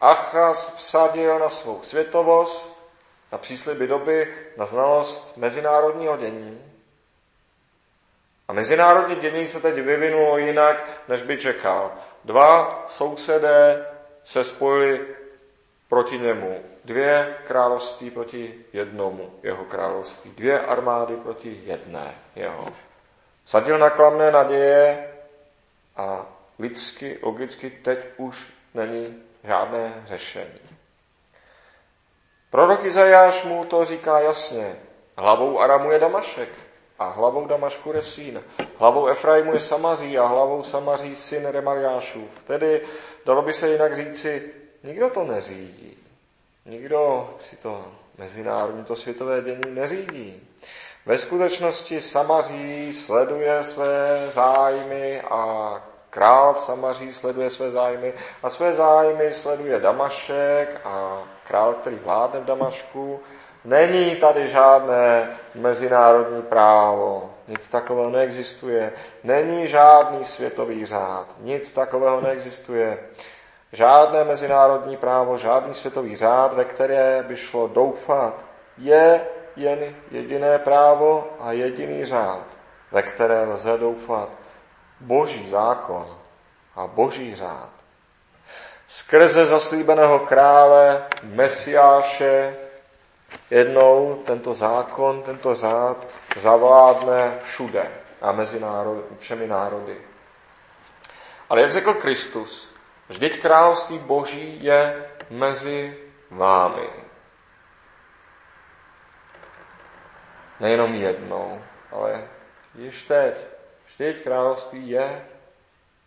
Achaz 0.00 0.74
vsadil 0.76 1.38
na 1.38 1.48
svou 1.48 1.82
světovost, 1.82 2.73
na 3.34 3.38
přísliby 3.38 3.86
doby, 3.86 4.34
na 4.56 4.66
znalost 4.66 5.36
mezinárodního 5.36 6.16
dění. 6.16 6.72
A 8.48 8.52
mezinárodní 8.52 9.16
dění 9.16 9.46
se 9.46 9.60
teď 9.60 9.74
vyvinulo 9.74 10.38
jinak, 10.38 11.02
než 11.08 11.22
by 11.22 11.38
čekal. 11.38 11.92
Dva 12.24 12.84
sousedé 12.88 13.86
se 14.24 14.44
spojili 14.44 15.06
proti 15.88 16.18
němu. 16.18 16.64
Dvě 16.84 17.36
království 17.46 18.10
proti 18.10 18.64
jednomu 18.72 19.30
jeho 19.42 19.64
království. 19.64 20.30
Dvě 20.30 20.60
armády 20.60 21.16
proti 21.16 21.62
jedné 21.64 22.14
jeho. 22.36 22.66
Sadil 23.46 23.78
na 23.78 23.90
klamné 23.90 24.30
naděje 24.30 25.10
a 25.96 26.26
lidsky, 26.58 27.18
logicky 27.22 27.70
teď 27.70 27.98
už 28.16 28.52
není 28.74 29.22
žádné 29.44 30.02
řešení. 30.06 30.73
Prorok 32.54 32.84
Izajáš 32.84 33.44
mu 33.44 33.64
to 33.64 33.84
říká 33.84 34.20
jasně. 34.20 34.76
Hlavou 35.18 35.60
Aramu 35.60 35.90
je 35.90 35.98
Damašek 35.98 36.48
a 36.98 37.08
hlavou 37.08 37.46
Damašku 37.46 37.92
Resín. 37.92 38.42
Hlavou 38.78 39.06
Efraimu 39.06 39.54
je 39.54 39.60
Samaří 39.60 40.18
a 40.18 40.26
hlavou 40.26 40.62
Samaří 40.62 41.16
syn 41.16 41.46
Remariášův. 41.46 42.42
Tedy 42.46 42.82
dalo 43.26 43.42
by 43.42 43.52
se 43.52 43.68
jinak 43.68 43.96
říci, 43.96 44.52
nikdo 44.82 45.10
to 45.10 45.24
neřídí. 45.24 45.96
Nikdo 46.66 47.30
si 47.38 47.56
to 47.56 47.84
mezinárodní, 48.18 48.84
to 48.84 48.96
světové 48.96 49.42
dění 49.42 49.70
neřídí. 49.74 50.48
Ve 51.06 51.18
skutečnosti 51.18 52.00
Samaří 52.00 52.92
sleduje 52.92 53.64
své 53.64 54.26
zájmy 54.30 55.20
a 55.20 55.74
král 56.10 56.54
Samaří 56.54 57.12
sleduje 57.12 57.50
své 57.50 57.70
zájmy 57.70 58.12
a 58.42 58.50
své 58.50 58.72
zájmy 58.72 59.32
sleduje 59.32 59.80
Damašek 59.80 60.80
a 60.84 61.22
král, 61.46 61.74
který 61.74 61.96
vládne 61.96 62.40
v 62.40 62.44
Damašku. 62.44 63.20
Není 63.64 64.16
tady 64.16 64.48
žádné 64.48 65.30
mezinárodní 65.54 66.42
právo, 66.42 67.30
nic 67.48 67.68
takového 67.68 68.10
neexistuje. 68.10 68.92
Není 69.24 69.66
žádný 69.66 70.24
světový 70.24 70.86
řád, 70.86 71.26
nic 71.40 71.72
takového 71.72 72.20
neexistuje. 72.20 72.98
Žádné 73.72 74.24
mezinárodní 74.24 74.96
právo, 74.96 75.36
žádný 75.36 75.74
světový 75.74 76.16
řád, 76.16 76.54
ve 76.54 76.64
které 76.64 77.22
by 77.22 77.36
šlo 77.36 77.68
doufat, 77.68 78.44
je 78.78 79.26
jen 79.56 79.94
jediné 80.10 80.58
právo 80.58 81.28
a 81.40 81.52
jediný 81.52 82.04
řád, 82.04 82.46
ve 82.92 83.02
které 83.02 83.44
lze 83.44 83.78
doufat. 83.78 84.28
Boží 85.00 85.48
zákon 85.48 86.18
a 86.76 86.86
boží 86.86 87.34
řád. 87.34 87.73
Skrze 88.88 89.46
zaslíbeného 89.46 90.18
krále, 90.18 91.06
Mesiáše, 91.22 92.56
jednou 93.50 94.22
tento 94.26 94.54
zákon, 94.54 95.22
tento 95.22 95.54
řád 95.54 96.06
zavládne 96.40 97.38
všude 97.44 97.90
a 98.20 98.32
mezi 98.32 98.60
národ, 98.60 99.04
všemi 99.18 99.46
národy. 99.46 99.96
Ale 101.48 101.60
jak 101.60 101.72
řekl 101.72 101.94
Kristus, 101.94 102.70
vždyť 103.08 103.40
království 103.40 103.98
boží 103.98 104.64
je 104.64 105.06
mezi 105.30 105.98
vámi. 106.30 106.88
Nejenom 110.60 110.94
jednou, 110.94 111.62
ale 111.92 112.28
již 112.74 113.02
teď. 113.02 113.34
Vždyť 113.86 114.22
království 114.22 114.88
je 114.88 115.26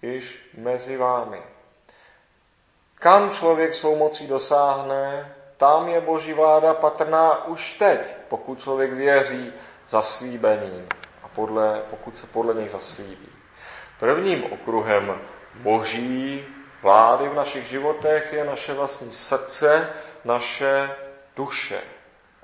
již 0.02 0.52
mezi 0.58 0.98
vámi. 0.98 1.44
Kam 3.00 3.32
člověk 3.32 3.74
svou 3.74 3.96
mocí 3.96 4.28
dosáhne, 4.28 5.34
tam 5.58 5.88
je 5.88 6.02
boží 6.02 6.34
vláda 6.34 6.74
patrná 6.74 7.46
už 7.46 7.74
teď, 7.74 8.00
pokud 8.28 8.60
člověk 8.60 8.94
věří 8.94 9.54
zaslíbeným 9.90 10.88
a 11.24 11.28
podle, 11.28 11.82
pokud 11.90 12.18
se 12.18 12.28
podle 12.28 12.54
něj 12.54 12.70
zaslíbí. 12.70 13.30
Prvním 14.00 14.44
okruhem 14.54 15.22
boží 15.56 16.46
vlády 16.82 17.30
v 17.30 17.34
našich 17.34 17.66
životech 17.66 18.34
je 18.34 18.46
naše 18.46 18.74
vlastní 18.74 19.14
srdce, 19.14 19.90
naše 20.26 20.92
duše. 21.36 21.82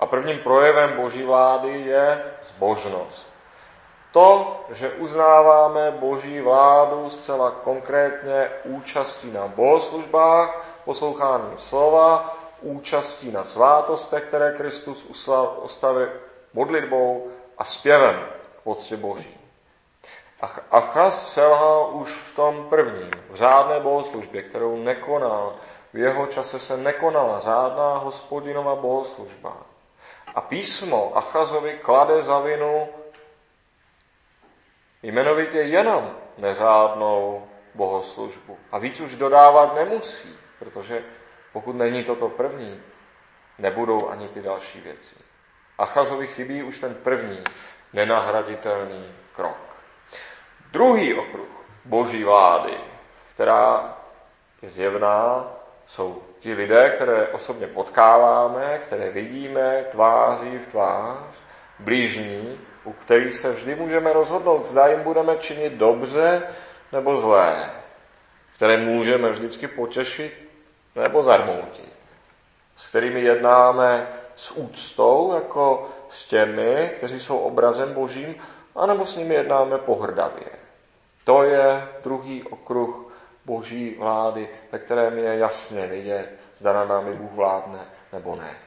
A 0.00 0.06
prvním 0.06 0.38
projevem 0.38 0.96
boží 0.96 1.22
vlády 1.22 1.80
je 1.80 2.24
zbožnost. 2.42 3.33
To, 4.14 4.60
že 4.70 4.90
uznáváme 4.90 5.90
boží 5.90 6.40
vládu 6.40 7.10
zcela 7.10 7.50
konkrétně 7.50 8.50
účastí 8.64 9.30
na 9.30 9.48
bohoslužbách, 9.48 10.66
posloucháním 10.84 11.58
slova, 11.58 12.36
účastí 12.60 13.30
na 13.30 13.44
svátostech, 13.44 14.24
které 14.24 14.52
Kristus 14.52 15.26
ostavil 15.62 16.08
modlitbou 16.52 17.26
a 17.58 17.64
zpěvem 17.64 18.26
k 18.58 18.60
poctě 18.62 18.96
Boží. 18.96 19.36
Achaz 20.70 21.32
selhal 21.32 21.90
už 21.92 22.10
v 22.10 22.36
tom 22.36 22.66
prvním, 22.68 23.10
v 23.30 23.34
řádné 23.34 23.80
bohoslužbě, 23.80 24.42
kterou 24.42 24.76
nekonal. 24.76 25.54
V 25.92 25.98
jeho 25.98 26.26
čase 26.26 26.58
se 26.58 26.76
nekonala 26.76 27.40
řádná 27.40 27.96
hospodinova 27.96 28.74
bohoslužba. 28.74 29.56
A 30.34 30.40
písmo 30.40 31.12
Achazovi 31.14 31.78
klade 31.78 32.22
za 32.22 32.38
vinu 32.38 32.88
jmenovitě 35.04 35.58
jenom 35.58 36.14
neřádnou 36.38 37.46
bohoslužbu. 37.74 38.58
A 38.72 38.78
víc 38.78 39.00
už 39.00 39.16
dodávat 39.16 39.74
nemusí, 39.74 40.38
protože 40.58 41.02
pokud 41.52 41.76
není 41.76 42.04
toto 42.04 42.28
první, 42.28 42.80
nebudou 43.58 44.08
ani 44.08 44.28
ty 44.28 44.42
další 44.42 44.80
věci. 44.80 45.14
Achazovi 45.78 46.26
chybí 46.26 46.62
už 46.62 46.78
ten 46.78 46.94
první, 46.94 47.44
nenahraditelný 47.92 49.12
krok. 49.36 49.76
Druhý 50.72 51.14
okruh 51.14 51.48
boží 51.84 52.24
vlády, 52.24 52.74
která 53.34 53.96
je 54.62 54.70
zjevná, 54.70 55.46
jsou 55.86 56.22
ti 56.38 56.54
lidé, 56.54 56.90
které 56.90 57.28
osobně 57.28 57.66
potkáváme, 57.66 58.78
které 58.78 59.10
vidíme 59.10 59.84
tváří 59.90 60.58
v 60.58 60.66
tvář, 60.66 61.34
blížní, 61.78 62.60
u 62.84 62.92
kterých 62.92 63.36
se 63.36 63.52
vždy 63.52 63.74
můžeme 63.74 64.12
rozhodnout, 64.12 64.64
zda 64.64 64.86
jim 64.86 65.02
budeme 65.02 65.36
činit 65.36 65.72
dobře 65.72 66.42
nebo 66.92 67.16
zlé, 67.16 67.70
které 68.56 68.76
můžeme 68.76 69.30
vždycky 69.30 69.68
potěšit 69.68 70.32
nebo 70.94 71.22
zarmoutit, 71.22 71.92
s 72.76 72.88
kterými 72.88 73.20
jednáme 73.20 74.08
s 74.36 74.50
úctou, 74.50 75.34
jako 75.34 75.90
s 76.08 76.28
těmi, 76.28 76.92
kteří 76.96 77.20
jsou 77.20 77.38
obrazem 77.38 77.94
božím, 77.94 78.34
anebo 78.76 79.06
s 79.06 79.16
nimi 79.16 79.34
jednáme 79.34 79.78
pohrdavě. 79.78 80.46
To 81.24 81.42
je 81.42 81.88
druhý 82.04 82.42
okruh 82.42 83.12
boží 83.44 83.94
vlády, 83.98 84.48
ve 84.72 84.78
kterém 84.78 85.18
je 85.18 85.38
jasně 85.38 85.86
vidět, 85.86 86.30
zda 86.58 86.72
na 86.72 86.84
námi 86.84 87.14
Bůh 87.14 87.32
vládne 87.32 87.80
nebo 88.12 88.36
ne. 88.36 88.63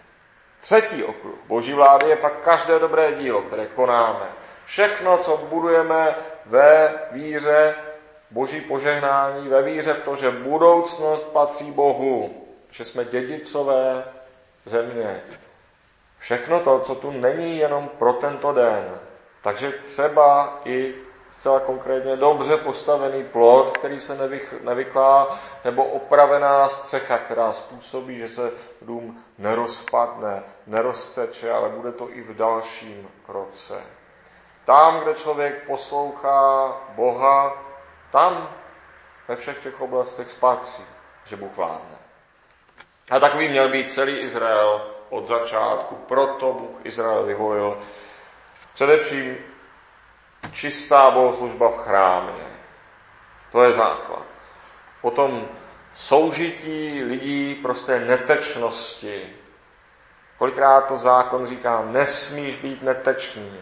Třetí 0.67 1.03
okruh 1.03 1.39
boží 1.47 1.73
vlády 1.73 2.09
je 2.09 2.15
pak 2.15 2.39
každé 2.39 2.79
dobré 2.79 3.11
dílo, 3.11 3.41
které 3.41 3.65
konáme. 3.65 4.25
Všechno, 4.65 5.17
co 5.17 5.37
budujeme 5.37 6.15
ve 6.45 6.93
víře, 7.11 7.75
boží 8.31 8.61
požehnání, 8.61 9.47
ve 9.47 9.61
víře 9.61 9.93
v 9.93 10.03
to, 10.03 10.15
že 10.15 10.31
budoucnost 10.31 11.23
patří 11.23 11.71
Bohu, 11.71 12.47
že 12.69 12.85
jsme 12.85 13.05
dědicové 13.05 14.03
země. 14.65 15.21
Všechno 16.19 16.59
to, 16.59 16.79
co 16.79 16.95
tu 16.95 17.11
není 17.11 17.57
jenom 17.57 17.89
pro 17.97 18.13
tento 18.13 18.53
den. 18.53 18.99
Takže 19.41 19.71
třeba 19.71 20.59
i 20.65 20.95
zcela 21.47 21.59
konkrétně 21.59 22.15
dobře 22.15 22.57
postavený 22.57 23.23
plot, 23.23 23.77
který 23.77 23.99
se 23.99 24.17
nevyklá, 24.61 25.39
nebo 25.65 25.85
opravená 25.85 26.69
střecha, 26.69 27.17
která 27.17 27.53
způsobí, 27.53 28.17
že 28.17 28.29
se 28.29 28.51
dům 28.81 29.23
nerozpadne, 29.37 30.43
nerozteče, 30.67 31.51
ale 31.51 31.69
bude 31.69 31.91
to 31.91 32.09
i 32.09 32.21
v 32.21 32.35
dalším 32.35 33.09
roce. 33.27 33.81
Tam, 34.65 34.99
kde 34.99 35.13
člověk 35.13 35.67
poslouchá 35.67 36.73
Boha, 36.95 37.63
tam 38.11 38.49
ve 39.27 39.35
všech 39.35 39.59
těch 39.59 39.81
oblastech 39.81 40.29
spatří, 40.29 40.83
že 41.25 41.35
Bůh 41.35 41.57
vládne. 41.57 41.97
A 43.11 43.19
takový 43.19 43.49
měl 43.49 43.69
být 43.69 43.93
celý 43.93 44.17
Izrael 44.17 44.81
od 45.09 45.27
začátku. 45.27 45.95
Proto 45.95 46.53
Bůh 46.53 46.85
Izrael 46.85 47.23
vyvolil 47.23 47.77
především 48.73 49.37
čistá 50.51 51.11
bohoslužba 51.11 51.69
v 51.69 51.77
chrámě. 51.77 52.47
To 53.51 53.63
je 53.63 53.73
základ. 53.73 54.25
Potom 55.01 55.47
soužití 55.93 57.03
lidí 57.03 57.55
prosté 57.55 57.99
netečnosti. 57.99 59.29
Kolikrát 60.37 60.87
to 60.87 60.97
zákon 60.97 61.45
říká, 61.45 61.83
nesmíš 61.85 62.55
být 62.55 62.81
netečný. 62.81 63.59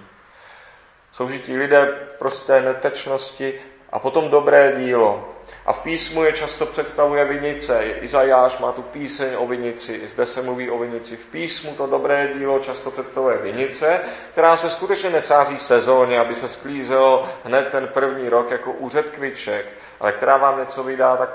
Soužití 1.12 1.58
lidé 1.58 1.86
prosté 2.20 2.62
netečnosti 2.62 3.62
a 3.92 4.00
potom 4.00 4.30
dobré 4.30 4.74
dílo. 4.78 5.35
A 5.66 5.74
v 5.74 5.80
písmu 5.80 6.24
je 6.24 6.34
často 6.34 6.66
představuje 6.66 7.26
vinice. 7.26 7.84
Izajáš 7.84 8.58
má 8.58 8.72
tu 8.72 8.82
píseň 8.82 9.36
o 9.38 9.48
vinici, 9.48 10.08
zde 10.08 10.26
se 10.26 10.42
mluví 10.42 10.70
o 10.70 10.78
vinici. 10.78 11.16
V 11.18 11.26
písmu 11.26 11.76
to 11.76 11.88
dobré 11.88 12.30
dílo 12.38 12.60
často 12.60 12.92
představuje 12.92 13.38
vinice, 13.38 14.00
která 14.32 14.58
se 14.58 14.70
skutečně 14.70 15.10
nesází 15.10 15.58
sezóně, 15.58 16.20
aby 16.20 16.36
se 16.36 16.50
sklízelo 16.50 17.30
hned 17.44 17.68
ten 17.72 17.88
první 17.88 18.30
rok 18.30 18.52
jako 18.52 18.72
úřadkviček, 18.72 19.66
ale 20.00 20.12
která 20.12 20.38
vám 20.38 20.60
něco 20.60 20.84
vydá 20.84 21.18
tak 21.18 21.30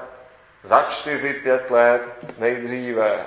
za 0.62 0.82
čtyři, 0.82 1.32
pět 1.32 1.70
let 1.70 2.02
nejdříve. 2.38 3.26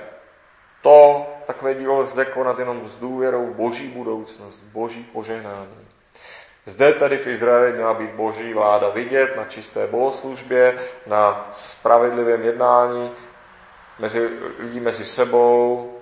To 0.82 1.28
takové 1.46 1.74
dílo 1.74 2.00
lze 2.00 2.26
konat 2.26 2.60
jenom 2.60 2.88
s 2.88 2.96
důvěrou 2.96 3.54
boží 3.54 3.88
budoucnost, 3.88 4.64
boží 4.64 5.04
požehnání. 5.04 5.88
Zde 6.66 6.94
tedy 6.94 7.18
v 7.18 7.28
Izraeli 7.28 7.74
měla 7.74 7.94
být 7.94 8.12
boží 8.12 8.54
vláda 8.54 8.90
vidět 8.90 9.36
na 9.36 9.46
čisté 9.46 9.88
bohoslužbě, 9.88 10.80
na 11.08 11.50
spravedlivém 11.52 12.44
jednání 12.44 13.12
mezi 14.00 14.30
lidí 14.60 14.80
mezi 14.80 15.06
sebou 15.06 15.94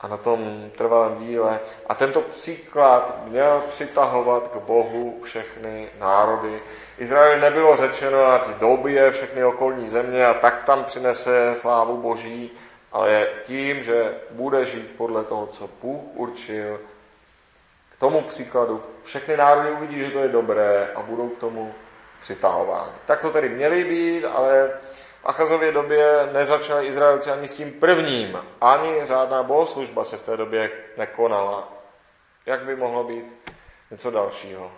a 0.00 0.08
na 0.08 0.16
tom 0.16 0.70
trvalém 0.76 1.16
díle. 1.16 1.60
A 1.86 1.94
tento 1.94 2.20
příklad 2.20 3.18
měl 3.26 3.62
přitahovat 3.70 4.48
k 4.48 4.56
Bohu 4.56 5.20
všechny 5.22 5.88
národy. 5.98 6.62
Izraeli 6.98 7.40
nebylo 7.40 7.76
řečeno, 7.76 8.26
ať 8.26 8.48
dobije 8.48 9.10
všechny 9.10 9.44
okolní 9.44 9.88
země 9.88 10.26
a 10.26 10.34
tak 10.34 10.64
tam 10.64 10.84
přinese 10.84 11.54
slávu 11.54 11.96
Boží, 11.96 12.50
ale 12.92 13.26
tím, 13.44 13.82
že 13.82 14.14
bude 14.30 14.64
žít 14.64 14.94
podle 14.96 15.24
toho, 15.24 15.46
co 15.46 15.70
Bůh 15.82 16.02
určil, 16.14 16.80
tomu 18.02 18.22
příkladu 18.22 18.82
všechny 19.04 19.36
národy 19.36 19.70
uvidí, 19.70 19.98
že 19.98 20.10
to 20.10 20.18
je 20.18 20.28
dobré 20.28 20.90
a 20.94 21.02
budou 21.02 21.28
k 21.28 21.38
tomu 21.38 21.74
přitahovány. 22.20 22.92
Tak 23.06 23.20
to 23.20 23.30
tedy 23.30 23.48
měly 23.48 23.84
být, 23.84 24.24
ale 24.24 24.70
Achazově 25.24 25.72
době 25.72 26.28
nezačali 26.32 26.86
Izraelci 26.86 27.30
ani 27.30 27.48
s 27.48 27.54
tím 27.54 27.72
prvním. 27.72 28.38
Ani 28.60 29.04
řádná 29.04 29.42
bohoslužba 29.42 30.04
se 30.04 30.16
v 30.16 30.22
té 30.22 30.36
době 30.36 30.70
nekonala. 30.96 31.68
Jak 32.46 32.60
by 32.64 32.76
mohlo 32.76 33.04
být 33.04 33.54
něco 33.90 34.10
dalšího? 34.10 34.72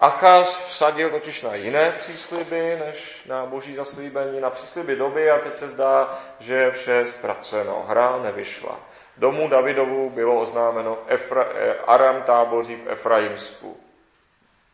Achaz 0.00 0.66
vsadil 0.66 1.10
totiž 1.10 1.42
na 1.42 1.54
jiné 1.54 1.90
přísliby, 1.90 2.80
než 2.86 3.24
na 3.26 3.46
boží 3.46 3.74
zaslíbení, 3.74 4.40
na 4.40 4.50
přísliby 4.50 4.96
doby 4.96 5.30
a 5.30 5.38
teď 5.38 5.56
se 5.56 5.68
zdá, 5.68 6.18
že 6.38 6.54
je 6.54 6.70
vše 6.70 7.06
ztraceno. 7.06 7.84
Hra 7.88 8.18
nevyšla. 8.22 8.78
Domu 9.22 9.48
Davidovu 9.48 10.10
bylo 10.10 10.40
oznámeno 10.40 10.98
Efra, 11.06 11.46
eh, 11.54 11.74
Aram 11.86 12.22
táboří 12.22 12.76
v 12.76 12.88
Efraimsku, 12.88 13.76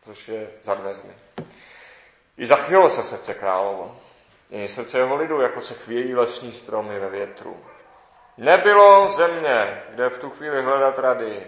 což 0.02 0.28
je 0.28 0.50
za 0.62 0.74
dveřmi. 0.74 1.14
I 2.38 2.46
zachvělo 2.46 2.90
se 2.90 3.02
srdce 3.02 3.34
královo. 3.34 3.96
I 4.50 4.68
srdce 4.68 4.98
jeho 4.98 5.16
lidu, 5.16 5.40
jako 5.40 5.60
se 5.60 5.74
chvějí 5.74 6.14
lesní 6.14 6.52
stromy 6.52 6.98
ve 6.98 7.08
větru. 7.08 7.56
Nebylo 8.36 9.08
země, 9.08 9.82
kde 9.90 10.08
v 10.08 10.18
tu 10.18 10.30
chvíli 10.30 10.62
hledat 10.62 10.98
rady. 10.98 11.46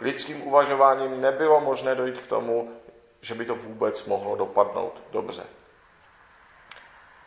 Lidským 0.00 0.46
uvažováním 0.46 1.20
nebylo 1.20 1.60
možné 1.60 1.94
dojít 1.94 2.18
k 2.18 2.26
tomu, 2.26 2.72
že 3.20 3.34
by 3.34 3.44
to 3.44 3.54
vůbec 3.54 4.04
mohlo 4.04 4.36
dopadnout 4.36 5.02
dobře. 5.10 5.42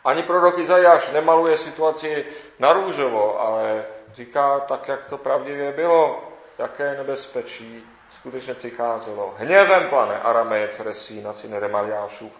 Ani 0.04 0.22
prorok 0.22 0.58
Izajáš 0.58 1.10
nemaluje 1.10 1.56
situaci 1.56 2.26
na 2.58 2.72
růžovo, 2.72 3.40
ale 3.40 3.84
říká 4.12 4.60
tak, 4.60 4.88
jak 4.88 5.04
to 5.04 5.18
pravdivě 5.18 5.72
bylo, 5.72 6.32
jaké 6.58 6.96
nebezpečí 6.96 7.86
skutečně 8.10 8.54
přicházelo. 8.54 9.34
Hněvem, 9.36 9.90
pane, 9.90 10.20
Aramejec 10.20 10.80
Resína, 10.80 11.32
syne 11.32 11.60
Remaliášův, 11.60 12.32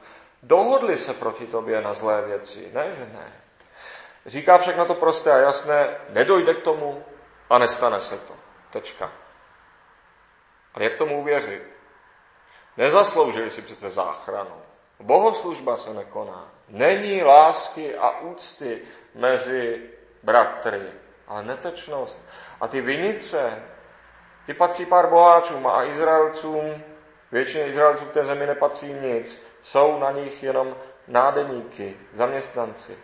Dohodli 0.43 0.99
se 0.99 1.15
proti 1.15 1.47
tobě 1.47 1.81
na 1.81 1.95
zlé 1.95 2.23
věci. 2.23 2.71
Ne, 2.73 2.95
že 2.95 3.07
ne. 3.13 3.33
Říká 4.27 4.59
však 4.59 4.77
na 4.77 4.85
to 4.85 4.95
prosté 4.95 5.33
a 5.33 5.37
jasné, 5.37 5.97
nedojde 6.09 6.55
k 6.55 6.63
tomu 6.63 7.05
a 7.51 7.59
nestane 7.59 8.01
se 8.01 8.19
to. 8.19 8.35
Tečka. 8.71 9.13
Ale 10.75 10.85
jak 10.85 10.97
tomu 10.97 11.21
uvěřit? 11.21 11.63
Nezasloužili 12.77 13.51
si 13.51 13.63
přece 13.63 13.91
záchranu. 13.91 14.63
Bohoslužba 15.01 15.77
se 15.77 15.95
nekoná. 15.95 16.49
Není 16.69 17.23
lásky 17.23 17.97
a 17.97 18.21
úcty 18.21 18.83
mezi 19.15 19.91
bratry, 20.23 20.83
ale 21.29 21.43
netečnost. 21.43 22.23
A 22.61 22.69
ty 22.69 22.81
vinice, 22.81 23.63
ty 24.47 24.55
patří 24.55 24.87
pár 24.87 25.11
boháčům 25.11 25.67
a 25.67 25.85
Izraelcům, 25.85 26.83
většině 27.33 27.67
Izraelců 27.67 28.05
v 28.05 28.13
té 28.13 28.25
zemi 28.25 28.47
nepatří 28.47 28.93
nic. 28.93 29.43
Jsou 29.63 29.99
na 29.99 30.11
nich 30.11 30.43
jenom 30.43 30.77
nádeníky, 31.09 31.97
zaměstnanci. 32.13 32.99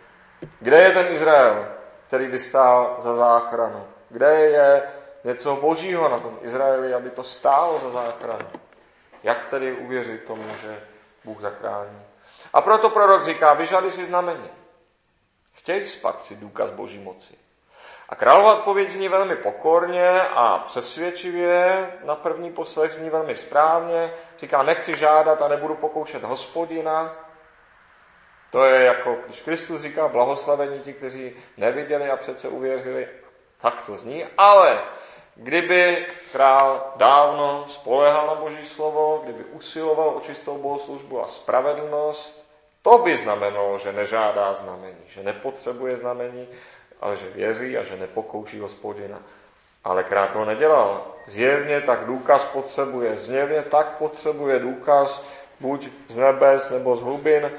Kde 0.59 0.81
je 0.81 0.91
ten 0.91 1.07
Izrael, 1.07 1.67
který 2.07 2.27
by 2.27 2.39
stál 2.39 2.97
za 2.99 3.15
záchranu? 3.15 3.87
Kde 4.09 4.35
je 4.35 4.83
něco 5.23 5.55
božího 5.55 6.09
na 6.09 6.19
tom 6.19 6.39
Izraeli, 6.41 6.93
aby 6.93 7.09
to 7.09 7.23
stálo 7.23 7.79
za 7.79 7.89
záchranu? 7.89 8.49
Jak 9.23 9.45
tedy 9.45 9.73
uvěřit 9.73 10.23
tomu, 10.23 10.43
že 10.61 10.83
Bůh 11.23 11.41
zachrání? 11.41 12.05
A 12.53 12.61
proto 12.61 12.89
prorok 12.89 13.23
říká, 13.23 13.53
vyžády 13.53 13.91
si 13.91 14.05
znamení. 14.05 14.49
Chtějí 15.53 15.85
si 15.85 16.35
důkaz 16.35 16.71
boží 16.71 16.99
moci. 16.99 17.37
A 18.09 18.15
králová 18.15 18.57
odpověď 18.57 18.89
zní 18.89 19.07
velmi 19.09 19.35
pokorně 19.35 20.21
a 20.21 20.57
přesvědčivě, 20.57 21.91
na 22.03 22.15
první 22.15 22.51
poslech 22.51 22.91
zní 22.91 23.09
velmi 23.09 23.35
správně. 23.35 24.13
Říká, 24.37 24.63
nechci 24.63 24.95
žádat 24.95 25.41
a 25.41 25.47
nebudu 25.47 25.75
pokoušet 25.75 26.23
hospodina. 26.23 27.15
To 28.51 28.65
je 28.65 28.85
jako, 28.85 29.17
když 29.25 29.41
Kristus 29.41 29.81
říká 29.81 30.07
blahoslavení 30.07 30.79
ti, 30.79 30.93
kteří 30.93 31.35
neviděli 31.57 32.09
a 32.09 32.17
přece 32.17 32.47
uvěřili, 32.47 33.07
tak 33.61 33.85
to 33.85 33.95
zní. 33.95 34.25
Ale 34.37 34.81
kdyby 35.35 36.07
král 36.31 36.93
dávno 36.95 37.65
spolehal 37.67 38.27
na 38.27 38.35
Boží 38.35 38.65
slovo, 38.65 39.21
kdyby 39.23 39.43
usiloval 39.43 40.09
o 40.09 40.21
čistou 40.21 40.57
bohoslužbu 40.57 41.21
a 41.21 41.27
spravedlnost, 41.27 42.49
to 42.81 42.97
by 42.97 43.17
znamenalo, 43.17 43.77
že 43.77 43.93
nežádá 43.93 44.53
znamení, 44.53 45.03
že 45.05 45.23
nepotřebuje 45.23 45.97
znamení, 45.97 46.47
ale 47.01 47.15
že 47.15 47.29
věří 47.29 47.77
a 47.77 47.83
že 47.83 47.97
nepokouší 47.97 48.59
hospodina. 48.59 49.19
Ale 49.83 50.03
krát 50.03 50.31
to 50.31 50.45
nedělal. 50.45 51.07
Zjevně 51.27 51.81
tak 51.81 52.05
důkaz 52.05 52.45
potřebuje. 52.45 53.17
Zjevně 53.17 53.61
tak 53.61 53.97
potřebuje 53.97 54.59
důkaz 54.59 55.23
buď 55.59 55.89
z 56.07 56.17
nebes 56.17 56.69
nebo 56.69 56.95
z 56.95 57.01
hlubin. 57.01 57.51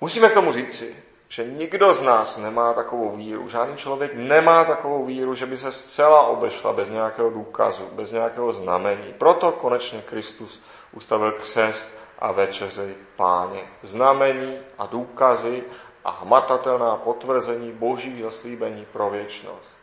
Musíme 0.00 0.28
k 0.28 0.34
tomu 0.34 0.52
říci, 0.52 0.96
že 1.28 1.44
nikdo 1.44 1.94
z 1.94 2.02
nás 2.02 2.36
nemá 2.36 2.72
takovou 2.72 3.16
víru. 3.16 3.48
Žádný 3.48 3.76
člověk 3.76 4.14
nemá 4.14 4.64
takovou 4.64 5.04
víru, 5.04 5.34
že 5.34 5.46
by 5.46 5.56
se 5.56 5.72
zcela 5.72 6.22
obešla 6.26 6.72
bez 6.72 6.90
nějakého 6.90 7.30
důkazu, 7.30 7.88
bez 7.92 8.12
nějakého 8.12 8.52
znamení. 8.52 9.14
Proto 9.18 9.52
konečně 9.52 10.02
Kristus 10.02 10.62
ustavil 10.92 11.32
křest 11.32 11.88
a 12.18 12.32
večeři 12.32 12.94
páně. 13.16 13.60
Znamení 13.82 14.58
a 14.78 14.86
důkazy 14.86 15.62
a 16.04 16.10
hmatatelná 16.10 16.96
potvrzení 16.96 17.72
božích 17.72 18.22
zaslíbení 18.22 18.86
pro 18.92 19.10
věčnost. 19.10 19.76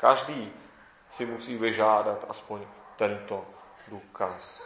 Každý 0.00 0.52
si 1.10 1.26
musí 1.26 1.56
vyžádat 1.56 2.24
aspoň 2.28 2.60
tento 2.96 3.44
důkaz. 3.88 4.62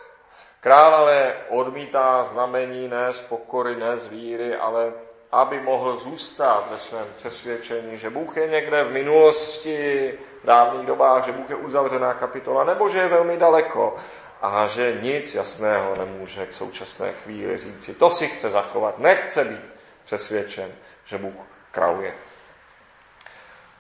Král 0.61 0.95
ale 0.95 1.35
odmítá 1.49 2.25
znamení 2.25 2.89
ne 2.89 3.13
z 3.13 3.21
pokory, 3.21 3.77
ne 3.77 3.99
z 3.99 4.07
víry, 4.07 4.57
ale 4.57 4.93
aby 5.33 5.61
mohl 5.61 5.97
zůstat 5.97 6.71
ve 6.71 6.79
svém 6.79 7.07
přesvědčení, 7.17 7.99
že 7.99 8.11
Bůh 8.11 8.37
je 8.37 8.49
někde 8.49 8.85
v 8.85 8.93
minulosti, 8.93 10.19
v 10.43 10.47
dávných 10.47 10.87
dobách, 10.87 11.25
že 11.25 11.33
Bůh 11.33 11.51
je 11.51 11.57
uzavřená 11.57 12.15
kapitola, 12.15 12.65
nebo 12.65 12.89
že 12.89 12.99
je 12.99 13.09
velmi 13.09 13.37
daleko 13.37 13.97
a 14.43 14.67
že 14.67 14.99
nic 15.01 15.35
jasného 15.35 15.95
nemůže 15.99 16.47
k 16.47 16.53
současné 16.53 17.13
chvíli 17.13 17.57
říci. 17.57 17.95
To 17.95 18.11
si 18.11 18.29
chce 18.29 18.51
zachovat, 18.51 18.99
nechce 18.99 19.45
být 19.45 19.65
přesvědčen 20.05 20.73
že 21.11 21.19
Bůh 21.19 21.35
králuje. 21.71 22.15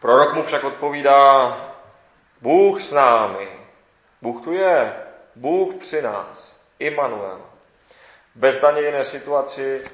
Prorok 0.00 0.34
mu 0.34 0.42
však 0.42 0.64
odpovídá, 0.64 1.56
Bůh 2.40 2.82
s 2.82 2.92
námi, 2.92 3.48
Bůh 4.22 4.44
tu 4.44 4.52
je, 4.52 4.96
Bůh 5.36 5.74
při 5.74 6.02
nás, 6.02 6.56
Immanuel. 6.78 7.40
Bez 8.34 8.60
daně 8.60 8.80
jiné 8.80 9.04
situaci 9.04 9.84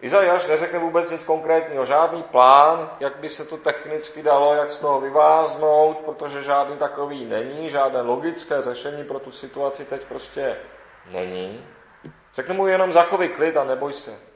Izajáš 0.00 0.46
neřekne 0.46 0.78
vůbec 0.78 1.10
nic 1.10 1.24
konkrétního, 1.24 1.84
žádný 1.84 2.22
plán, 2.22 2.90
jak 3.00 3.16
by 3.16 3.28
se 3.28 3.44
to 3.44 3.56
technicky 3.56 4.22
dalo, 4.22 4.54
jak 4.54 4.72
z 4.72 4.78
toho 4.78 5.00
vyváznout, 5.00 5.98
protože 5.98 6.42
žádný 6.42 6.76
takový 6.76 7.24
není, 7.24 7.70
žádné 7.70 8.00
logické 8.00 8.62
řešení 8.62 9.04
pro 9.04 9.18
tu 9.18 9.32
situaci 9.32 9.84
teď 9.84 10.04
prostě 10.04 10.56
není. 11.10 11.66
Řekne 12.34 12.54
mu 12.54 12.66
jenom 12.66 12.92
zachovej 12.92 13.28
klid 13.28 13.56
a 13.56 13.64
neboj 13.64 13.92
se. 13.92 14.29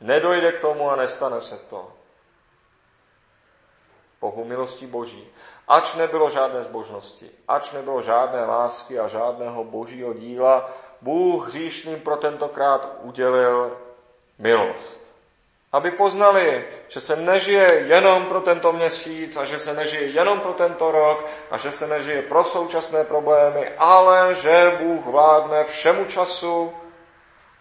Nedojde 0.00 0.52
k 0.52 0.60
tomu 0.60 0.90
a 0.90 0.96
nestane 0.96 1.40
se 1.40 1.58
to. 1.58 1.92
Bohu 4.20 4.44
milosti 4.44 4.86
Boží. 4.86 5.28
Ač 5.68 5.94
nebylo 5.94 6.30
žádné 6.30 6.62
zbožnosti, 6.62 7.30
ač 7.48 7.72
nebylo 7.72 8.02
žádné 8.02 8.44
lásky 8.44 8.98
a 8.98 9.08
žádného 9.08 9.64
božího 9.64 10.14
díla, 10.14 10.70
Bůh 11.00 11.48
hříšným 11.48 12.00
pro 12.00 12.16
tentokrát 12.16 12.98
udělil 13.02 13.78
milost. 14.38 15.00
Aby 15.72 15.90
poznali, 15.90 16.68
že 16.88 17.00
se 17.00 17.16
nežije 17.16 17.74
jenom 17.74 18.24
pro 18.24 18.40
tento 18.40 18.72
měsíc 18.72 19.36
a 19.36 19.44
že 19.44 19.58
se 19.58 19.74
nežije 19.74 20.06
jenom 20.06 20.40
pro 20.40 20.52
tento 20.52 20.90
rok 20.90 21.26
a 21.50 21.56
že 21.56 21.72
se 21.72 21.86
nežije 21.86 22.22
pro 22.22 22.44
současné 22.44 23.04
problémy, 23.04 23.72
ale 23.78 24.34
že 24.34 24.78
Bůh 24.82 25.06
vládne 25.06 25.64
všemu 25.64 26.04
času 26.04 26.72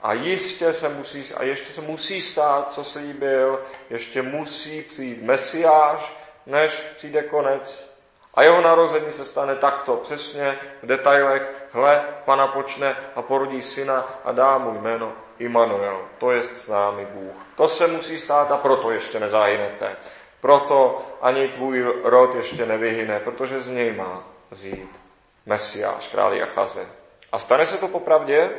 a 0.02 0.14
jistě 0.14 0.74
se 0.74 0.90
musí, 0.90 1.34
a 1.34 1.44
ještě 1.44 1.72
se 1.72 1.82
musí 1.82 2.22
stát, 2.22 2.72
co 2.72 2.84
slíbil, 2.84 3.62
ještě 3.90 4.22
musí 4.22 4.82
přijít 4.82 5.24
Mesiáš, 5.24 6.16
než 6.46 6.84
přijde 6.96 7.24
konec. 7.24 7.90
A 8.34 8.44
jeho 8.44 8.62
narození 8.62 9.12
se 9.12 9.26
stane 9.26 9.56
takto, 9.56 9.96
přesně 9.96 10.60
v 10.84 10.86
detailech. 10.86 11.54
Hle, 11.72 12.06
pana 12.26 12.48
počne 12.48 12.96
a 13.16 13.22
porodí 13.22 13.62
syna 13.62 14.20
a 14.26 14.32
dá 14.32 14.58
mu 14.58 14.82
jméno 14.82 15.14
Immanuel. 15.40 16.02
To 16.18 16.32
je 16.32 16.44
s 16.44 16.68
námi 16.68 17.06
Bůh. 17.06 17.36
To 17.56 17.68
se 17.68 17.88
musí 17.88 18.20
stát 18.20 18.52
a 18.52 18.58
proto 18.58 18.92
ještě 18.92 19.20
nezahynete. 19.20 19.96
Proto 20.42 21.06
ani 21.22 21.48
tvůj 21.48 22.02
rod 22.04 22.36
ještě 22.36 22.66
nevyhyne, 22.66 23.20
protože 23.20 23.60
z 23.60 23.70
něj 23.70 23.94
má 23.94 24.24
vzít 24.52 25.02
Mesiáš, 25.46 26.08
král 26.08 26.34
Jachaze. 26.34 26.88
A 27.32 27.40
stane 27.40 27.66
se 27.66 27.78
to 27.78 27.88
popravdě, 27.88 28.50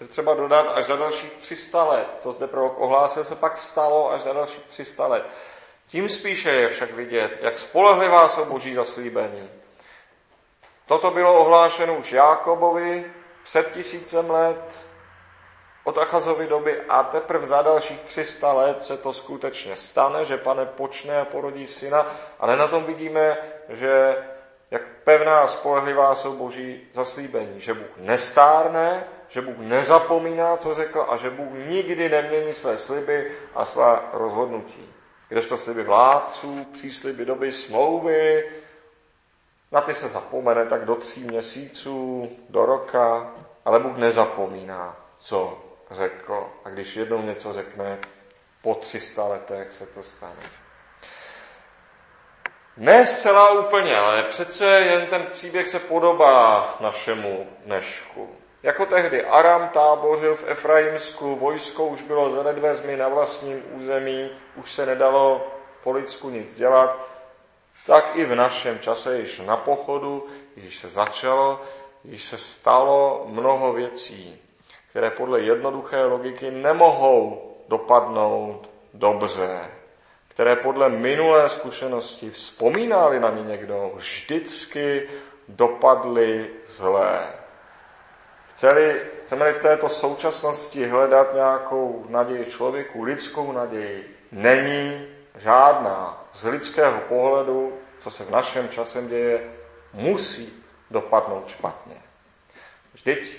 že 0.00 0.06
třeba 0.06 0.34
dodat 0.34 0.66
až 0.74 0.84
za 0.84 0.96
dalších 0.96 1.32
300 1.32 1.84
let. 1.84 2.16
Co 2.20 2.32
zde 2.32 2.46
prorok 2.46 2.78
ohlásil, 2.78 3.24
se 3.24 3.36
pak 3.36 3.58
stalo 3.58 4.12
až 4.12 4.20
za 4.20 4.32
dalších 4.32 4.64
300 4.64 5.06
let. 5.06 5.24
Tím 5.86 6.08
spíše 6.08 6.50
je 6.50 6.68
však 6.68 6.92
vidět, 6.92 7.38
jak 7.40 7.58
spolehlivá 7.58 8.28
jsou 8.28 8.44
boží 8.44 8.74
zaslíbení. 8.74 9.50
Toto 10.86 11.10
bylo 11.10 11.40
ohlášeno 11.40 11.94
už 11.94 12.12
Jákobovi 12.12 13.12
před 13.42 13.70
tisícem 13.70 14.30
let, 14.30 14.86
od 15.84 15.98
Achazovy 15.98 16.46
doby 16.46 16.80
a 16.88 17.02
teprve 17.02 17.46
za 17.46 17.62
dalších 17.62 18.02
300 18.02 18.52
let 18.52 18.82
se 18.82 18.96
to 18.96 19.12
skutečně 19.12 19.76
stane, 19.76 20.24
že 20.24 20.36
pane 20.36 20.66
počne 20.66 21.20
a 21.20 21.24
porodí 21.24 21.66
syna, 21.66 22.06
ale 22.38 22.56
na 22.56 22.68
tom 22.68 22.84
vidíme, 22.84 23.36
že 23.68 24.16
jak 24.70 24.82
pevná 25.04 25.40
a 25.40 25.46
spolehlivá 25.46 26.14
jsou 26.14 26.36
boží 26.36 26.88
zaslíbení, 26.92 27.60
že 27.60 27.74
Bůh 27.74 27.96
nestárne, 27.96 29.04
že 29.28 29.40
Bůh 29.40 29.58
nezapomíná, 29.58 30.56
co 30.56 30.74
řekl 30.74 31.06
a 31.08 31.16
že 31.16 31.30
Bůh 31.30 31.52
nikdy 31.66 32.08
nemění 32.08 32.54
své 32.54 32.78
sliby 32.78 33.32
a 33.54 33.64
svá 33.64 34.10
rozhodnutí. 34.12 34.92
Kdežto 35.28 35.56
sliby 35.56 35.82
vládců, 35.82 36.66
přísliby 36.72 37.24
doby 37.24 37.52
smlouvy, 37.52 38.50
na 39.72 39.80
ty 39.80 39.94
se 39.94 40.08
zapomene 40.08 40.66
tak 40.66 40.84
do 40.84 40.94
tří 40.94 41.24
měsíců, 41.24 42.28
do 42.48 42.66
roka, 42.66 43.34
ale 43.64 43.80
Bůh 43.80 43.96
nezapomíná, 43.96 44.96
co 45.18 45.58
řekl. 45.90 46.46
A 46.64 46.68
když 46.68 46.96
jednou 46.96 47.22
něco 47.22 47.52
řekne, 47.52 47.98
po 48.62 48.74
300 48.74 49.26
letech 49.26 49.72
se 49.72 49.86
to 49.86 50.02
stane. 50.02 50.59
Ne 52.80 53.06
zcela 53.06 53.50
úplně, 53.50 53.96
ale 53.96 54.22
přece 54.22 54.66
jen 54.66 55.06
ten 55.06 55.26
příběh 55.30 55.68
se 55.68 55.78
podobá 55.78 56.76
našemu 56.80 57.46
dnešku. 57.64 58.28
Jako 58.62 58.86
tehdy 58.86 59.24
Aram 59.24 59.68
tábořil 59.68 60.34
v 60.34 60.44
Efraimsku, 60.46 61.36
vojsko 61.36 61.86
už 61.86 62.02
bylo 62.02 62.30
za 62.30 62.42
nedvezmi 62.42 62.96
na 62.96 63.08
vlastním 63.08 63.62
území, 63.72 64.30
už 64.56 64.72
se 64.72 64.86
nedalo 64.86 65.46
po 65.82 65.92
lidsku 65.92 66.30
nic 66.30 66.56
dělat, 66.56 67.08
tak 67.86 68.16
i 68.16 68.24
v 68.24 68.34
našem 68.34 68.78
čase 68.78 69.18
již 69.18 69.40
na 69.40 69.56
pochodu, 69.56 70.26
již 70.56 70.78
se 70.78 70.88
začalo, 70.88 71.60
již 72.04 72.24
se 72.24 72.38
stalo 72.38 73.24
mnoho 73.28 73.72
věcí, 73.72 74.42
které 74.90 75.10
podle 75.10 75.40
jednoduché 75.40 76.04
logiky 76.04 76.50
nemohou 76.50 77.50
dopadnout 77.68 78.70
dobře, 78.94 79.70
které 80.30 80.56
podle 80.56 80.88
minulé 80.88 81.48
zkušenosti 81.48 82.30
vzpomínali 82.30 83.20
na 83.20 83.30
ně 83.30 83.42
někdo, 83.42 83.92
vždycky 83.94 85.08
dopadly 85.48 86.50
zlé. 86.66 87.26
Chceli, 88.48 89.00
chceme-li 89.22 89.52
v 89.52 89.62
této 89.62 89.88
současnosti 89.88 90.86
hledat 90.86 91.34
nějakou 91.34 92.06
naději 92.08 92.44
člověku, 92.46 93.02
lidskou 93.02 93.52
naději, 93.52 94.16
není 94.32 95.06
žádná. 95.38 96.24
Z 96.32 96.44
lidského 96.44 97.00
pohledu, 97.00 97.78
co 97.98 98.10
se 98.10 98.24
v 98.24 98.30
našem 98.30 98.68
časem 98.68 99.08
děje, 99.08 99.50
musí 99.92 100.62
dopadnout 100.90 101.48
špatně. 101.48 101.96
Vždyť 102.92 103.36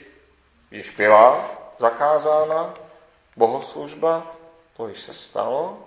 již 0.71 0.89
byla 0.89 1.51
zakázána 1.79 2.73
bohoslužba, 3.37 4.35
to 4.77 4.87
již 4.87 4.99
se 4.99 5.13
stalo, 5.13 5.79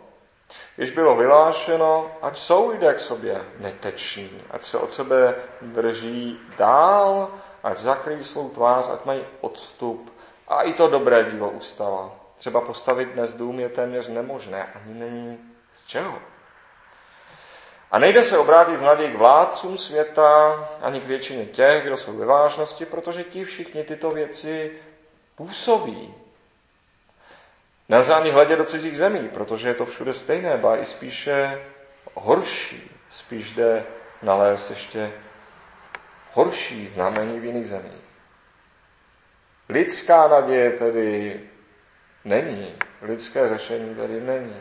Již 0.79 0.91
bylo 0.91 1.17
vylášeno, 1.17 2.11
ať 2.23 2.39
jsou 2.39 2.71
lidé 2.71 2.95
k 2.95 3.01
sobě 3.01 3.45
neteční, 3.59 4.43
ať 4.51 4.65
se 4.65 4.79
od 4.79 4.93
sebe 4.93 5.35
drží 5.63 6.41
dál, 6.59 7.29
ať 7.63 7.79
zakryjí 7.79 8.25
svou 8.25 8.49
tvář, 8.49 8.89
ať 8.89 9.05
mají 9.05 9.25
odstup. 9.41 10.13
A 10.49 10.63
i 10.63 10.73
to 10.73 10.89
dobré 10.89 11.25
dílo 11.25 11.51
ustala. 11.51 12.13
Třeba 12.37 12.61
postavit 12.61 13.09
dnes 13.09 13.35
dům 13.35 13.61
je 13.61 13.69
téměř 13.69 14.09
nemožné, 14.09 14.73
ani 14.75 14.95
není 14.95 15.39
z 15.73 15.87
čeho. 15.87 16.19
A 17.91 17.99
nejde 17.99 18.23
se 18.23 18.39
obrátit 18.39 18.77
z 18.77 18.83
naději 18.83 19.13
k 19.13 19.19
vládcům 19.19 19.79
světa, 19.79 20.55
ani 20.83 21.01
k 21.01 21.07
většině 21.07 21.47
těch, 21.47 21.85
kdo 21.85 21.97
jsou 21.97 22.13
ve 22.13 22.27
vážnosti, 22.27 22.87
protože 22.87 23.25
ti 23.25 23.45
všichni 23.45 23.85
tyto 23.85 24.11
věci 24.11 24.73
působí. 25.37 26.15
Nelze 27.89 28.15
ani 28.15 28.31
hledět 28.31 28.59
do 28.59 28.65
cizích 28.65 28.97
zemí, 28.97 29.29
protože 29.29 29.69
je 29.69 29.75
to 29.75 29.87
všude 29.87 30.13
stejné, 30.13 30.57
ba 30.57 30.77
i 30.77 30.87
spíše 30.87 31.63
horší. 32.15 32.91
Spíš 33.11 33.53
jde 33.53 33.85
nalézt 34.23 34.71
ještě 34.71 35.13
horší 36.33 36.89
znamení 36.89 37.41
v 37.41 37.45
jiných 37.45 37.69
zemích. 37.69 38.05
Lidská 39.69 40.29
naděje 40.29 40.71
tedy 40.71 41.41
není. 42.25 42.75
Lidské 43.03 43.49
řešení 43.49 43.95
tedy 43.95 44.21
není. 44.21 44.57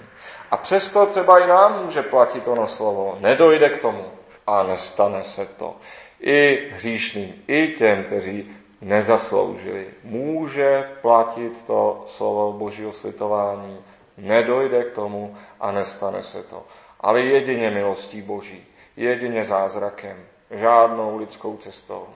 A 0.51 0.57
přesto 0.57 1.05
třeba 1.05 1.39
i 1.39 1.47
nám 1.47 1.86
může 1.86 2.01
platit 2.01 2.47
ono 2.47 2.67
slovo. 2.67 3.17
Nedojde 3.19 3.69
k 3.69 3.81
tomu 3.81 4.12
a 4.47 4.63
nestane 4.63 5.23
se 5.23 5.45
to. 5.45 5.77
I 6.19 6.69
hříšným, 6.71 7.43
i 7.47 7.67
těm, 7.67 8.03
kteří 8.03 8.57
nezasloužili. 8.84 9.88
Může 10.04 10.89
platit 11.02 11.65
to 11.65 12.04
slovo 12.08 12.54
božího 12.54 12.93
slitování. 12.93 13.86
Nedojde 14.17 14.84
k 14.84 14.91
tomu 14.91 15.38
a 15.60 15.72
nestane 15.72 16.24
se 16.24 16.43
to. 16.43 16.65
Ale 17.00 17.22
jedině 17.22 17.69
milostí 17.69 18.22
boží, 18.22 18.67
jedině 18.96 19.43
zázrakem, 19.43 20.26
žádnou 20.52 21.17
lidskou 21.17 21.58
cestou. 21.58 22.08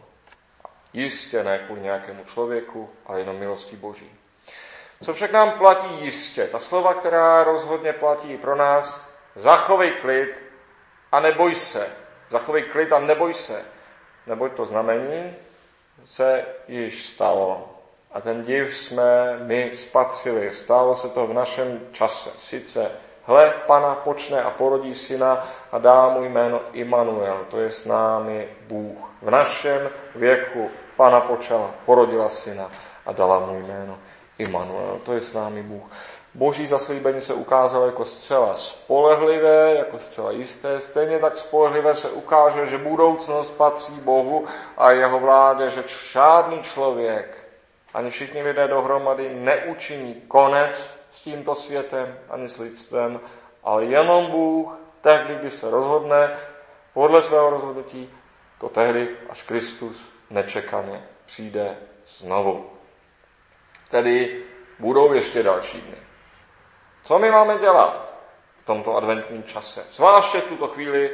Jistě 0.93 1.43
ne 1.43 1.59
kvůli 1.59 1.81
nějakému 1.81 2.23
člověku, 2.23 2.89
ale 3.05 3.19
jenom 3.19 3.35
milostí 3.35 3.75
boží. 3.75 4.11
Co 5.03 5.13
však 5.13 5.31
nám 5.31 5.51
platí 5.51 6.03
jistě? 6.03 6.47
Ta 6.47 6.59
slova, 6.59 6.93
která 6.93 7.43
rozhodně 7.43 7.93
platí 7.93 8.37
pro 8.37 8.55
nás, 8.55 9.07
zachovej 9.35 9.91
klid 9.91 10.43
a 11.11 11.19
neboj 11.19 11.55
se. 11.55 11.87
Zachovej 12.29 12.63
klid 12.63 12.93
a 12.93 12.99
neboj 12.99 13.33
se. 13.33 13.61
Neboť 14.27 14.53
to 14.53 14.65
znamení 14.65 15.35
se 16.05 16.45
již 16.67 17.09
stalo. 17.09 17.69
A 18.11 18.21
ten 18.21 18.43
div 18.43 18.77
jsme 18.77 19.39
my 19.43 19.71
spatřili. 19.73 20.51
Stalo 20.51 20.95
se 20.95 21.09
to 21.09 21.27
v 21.27 21.33
našem 21.33 21.79
čase. 21.91 22.29
Sice 22.37 22.91
Hle, 23.27 23.53
pana 23.67 23.95
počne 23.95 24.39
a 24.41 24.49
porodí 24.49 24.93
syna 24.93 25.43
a 25.71 25.77
dá 25.77 26.09
mu 26.09 26.23
jméno 26.23 26.61
Immanuel, 26.73 27.45
to 27.49 27.59
je 27.59 27.69
s 27.69 27.85
námi 27.85 28.47
Bůh. 28.67 29.11
V 29.21 29.29
našem 29.29 29.89
věku 30.15 30.71
pana 30.95 31.21
počala, 31.21 31.71
porodila 31.85 32.29
syna 32.29 32.71
a 33.05 33.11
dala 33.11 33.39
mu 33.39 33.59
jméno 33.59 33.97
Immanuel, 34.37 34.99
to 35.05 35.13
je 35.13 35.21
s 35.21 35.33
námi 35.33 35.63
Bůh. 35.63 35.91
Boží 36.33 36.67
zaslíbení 36.67 37.21
se 37.21 37.33
ukázalo 37.33 37.85
jako 37.85 38.05
zcela 38.05 38.55
spolehlivé, 38.55 39.75
jako 39.75 39.99
zcela 39.99 40.31
jisté. 40.31 40.79
Stejně 40.79 41.19
tak 41.19 41.37
spolehlivé 41.37 41.95
se 41.95 42.09
ukáže, 42.09 42.65
že 42.65 42.77
budoucnost 42.77 43.51
patří 43.51 43.93
Bohu 43.93 44.45
a 44.77 44.91
jeho 44.91 45.19
vládě, 45.19 45.69
že 45.69 45.83
žádný 46.11 46.61
člověk, 46.61 47.47
ani 47.93 48.09
všichni 48.09 48.43
lidé 48.43 48.67
dohromady 48.67 49.29
neučiní 49.35 50.15
konec 50.27 50.97
s 51.11 51.21
tímto 51.21 51.55
světem, 51.55 52.17
ani 52.29 52.49
s 52.49 52.59
lidstvem, 52.59 53.19
ale 53.63 53.85
jenom 53.85 54.25
Bůh, 54.25 54.77
tehdy, 55.01 55.35
kdy 55.35 55.51
se 55.51 55.71
rozhodne, 55.71 56.37
podle 56.93 57.21
svého 57.21 57.49
rozhodnutí, 57.49 58.09
to 58.59 58.69
tehdy, 58.69 59.09
až 59.29 59.43
Kristus 59.43 60.11
nečekaně 60.29 61.03
přijde 61.25 61.77
znovu. 62.07 62.69
Tedy 63.89 64.43
budou 64.79 65.13
ještě 65.13 65.43
další 65.43 65.81
dny. 65.81 66.06
Co 67.07 67.19
my 67.19 67.31
máme 67.31 67.57
dělat 67.57 68.13
v 68.63 68.65
tomto 68.65 68.95
adventním 68.95 69.43
čase? 69.43 69.85
Zvláště 69.89 70.41
v 70.41 70.47
tuto 70.47 70.67
chvíli 70.67 71.11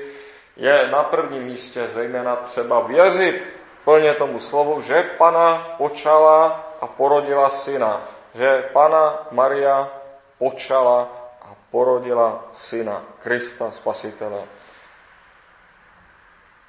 je 0.58 0.88
na 0.88 1.03
prvním 1.03 1.43
místě 1.43 1.88
zejména 1.88 2.36
třeba 2.36 2.79
věřit 2.79 3.49
plně 3.84 4.13
tomu 4.13 4.39
slovu, 4.39 4.82
že 4.82 5.03
Pana 5.17 5.75
počala 5.77 6.65
a 6.82 6.88
porodila 6.88 7.49
syna. 7.49 8.01
Že 8.34 8.69
Pana 8.73 9.27
Maria 9.32 9.89
počala 10.38 11.08
a 11.41 11.56
porodila 11.71 12.43
syna 12.53 13.03
Krista 13.19 13.71
Spasitele. 13.71 14.43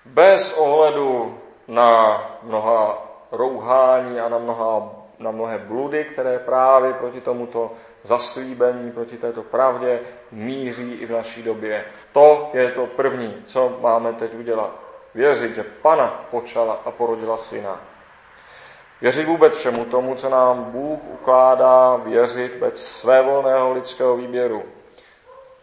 Bez 0.05 0.53
ohledu 0.53 1.41
na 1.69 2.21
mnoha 2.43 3.03
rouhání 3.33 4.21
a 4.21 4.29
na, 4.29 4.39
mnoha, 4.39 4.93
na 5.19 5.31
mnohé 5.31 5.59
bludy, 5.59 6.05
které 6.05 6.39
právě 6.39 6.93
proti 6.93 7.21
tomuto 7.21 7.73
zaslíbení 8.05 8.93
proti 8.93 9.17
této 9.17 9.43
pravdě 9.43 10.01
míří 10.31 10.93
i 10.93 11.07
v 11.07 11.11
naší 11.11 11.43
době. 11.43 11.85
To 12.13 12.51
je 12.53 12.71
to 12.71 12.87
první, 12.87 13.43
co 13.47 13.79
máme 13.81 14.13
teď 14.13 14.35
udělat. 14.35 14.71
Věřit, 15.15 15.55
že 15.55 15.63
Pana 15.63 16.27
počala 16.31 16.81
a 16.85 16.91
porodila 16.91 17.37
syna. 17.37 17.81
Věřit 19.01 19.25
vůbec 19.25 19.55
všemu 19.55 19.85
tomu, 19.85 20.15
co 20.15 20.29
nám 20.29 20.65
Bůh 20.65 21.01
ukládá, 21.05 21.97
věřit 21.97 22.57
bez 22.57 22.87
svévolného 22.87 23.73
lidského 23.73 24.17
výběru. 24.17 24.63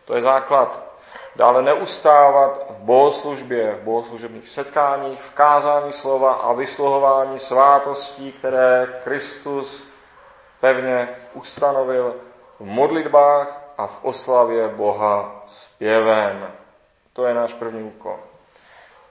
To 0.05 0.15
je 0.15 0.21
základ. 0.21 0.91
dále 1.35 1.61
neustávat 1.61 2.65
v 2.69 2.73
bohoslužbě, 2.73 3.75
v 3.75 3.83
bohoslužebních 3.83 4.49
setkáních, 4.49 5.21
v 5.21 5.33
kázání 5.33 5.93
slova 5.93 6.33
a 6.33 6.53
vysluhování 6.53 7.39
svátostí, 7.39 8.31
které 8.31 8.99
Kristus 9.03 9.83
pevně 10.59 11.09
ustanovil 11.33 12.15
v 12.61 12.65
modlitbách 12.65 13.73
a 13.77 13.87
v 13.87 13.97
oslavě 14.01 14.67
Boha 14.67 15.43
zpěvem. 15.47 16.51
To 17.13 17.25
je 17.25 17.33
náš 17.33 17.53
první 17.53 17.83
úkol. 17.83 18.19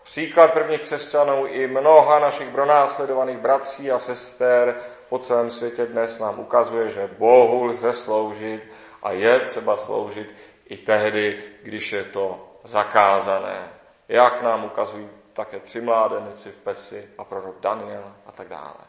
Příklad 0.02 0.52
prvních 0.52 0.80
křesťanů 0.80 1.46
i 1.46 1.66
mnoha 1.66 2.18
našich 2.18 2.48
pronásledovaných 2.48 3.38
bratří 3.38 3.90
a 3.90 3.98
sester 3.98 4.76
po 5.08 5.18
celém 5.18 5.50
světě 5.50 5.86
dnes 5.86 6.18
nám 6.18 6.38
ukazuje, 6.38 6.90
že 6.90 7.10
Bohu 7.18 7.64
lze 7.64 7.92
sloužit 7.92 8.62
a 9.02 9.12
je 9.12 9.40
třeba 9.40 9.76
sloužit 9.76 10.34
i 10.68 10.76
tehdy, 10.76 11.42
když 11.62 11.92
je 11.92 12.04
to 12.04 12.48
zakázané. 12.64 13.68
Jak 14.08 14.42
nám 14.42 14.64
ukazují 14.64 15.08
také 15.32 15.60
tři 15.60 15.80
mládenici 15.80 16.50
v 16.50 16.56
Pesi 16.56 17.08
a 17.18 17.24
prorok 17.24 17.60
Daniel 17.60 18.12
a 18.26 18.32
tak 18.32 18.48
dále. 18.48 18.84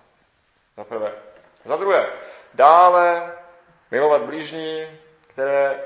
Za 0.78 0.84
prvé. 0.84 1.12
Za 1.65 1.76
druhé, 1.76 2.10
dále 2.54 3.32
milovat 3.92 4.22
blížní, 4.22 5.00
které, 5.28 5.80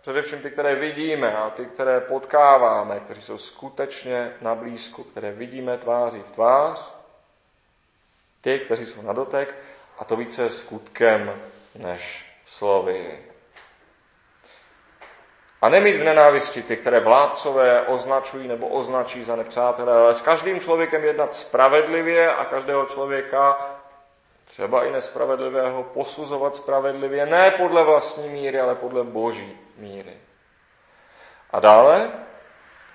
především 0.00 0.38
ty, 0.38 0.50
které 0.50 0.74
vidíme 0.74 1.36
a 1.36 1.50
ty, 1.50 1.66
které 1.66 2.00
potkáváme, 2.00 3.00
kteří 3.00 3.22
jsou 3.22 3.38
skutečně 3.38 4.32
na 4.40 4.54
blízku, 4.54 5.04
které 5.04 5.32
vidíme 5.32 5.78
tváří 5.78 6.20
v 6.20 6.30
tvář, 6.30 6.94
ty, 8.40 8.58
kteří 8.58 8.86
jsou 8.86 9.02
na 9.02 9.12
dotek, 9.12 9.54
a 9.98 10.04
to 10.04 10.16
více 10.16 10.50
skutkem 10.50 11.42
než 11.74 12.26
slovy. 12.46 13.24
A 15.62 15.68
nemít 15.68 15.96
v 15.96 16.04
nenávisti 16.04 16.62
ty, 16.62 16.76
které 16.76 17.00
vládcové 17.00 17.82
označují 17.82 18.48
nebo 18.48 18.68
označí 18.68 19.22
za 19.22 19.36
nepřátelé, 19.36 19.92
ale 19.92 20.14
s 20.14 20.20
každým 20.20 20.60
člověkem 20.60 21.04
jednat 21.04 21.34
spravedlivě 21.34 22.32
a 22.32 22.44
každého 22.44 22.86
člověka, 22.86 23.56
třeba 24.52 24.84
i 24.84 24.90
nespravedlivého, 24.90 25.82
posuzovat 25.82 26.54
spravedlivě, 26.54 27.26
ne 27.26 27.50
podle 27.50 27.84
vlastní 27.84 28.28
míry, 28.28 28.60
ale 28.60 28.74
podle 28.74 29.04
boží 29.04 29.58
míry. 29.78 30.16
A 31.50 31.60
dále, 31.60 32.10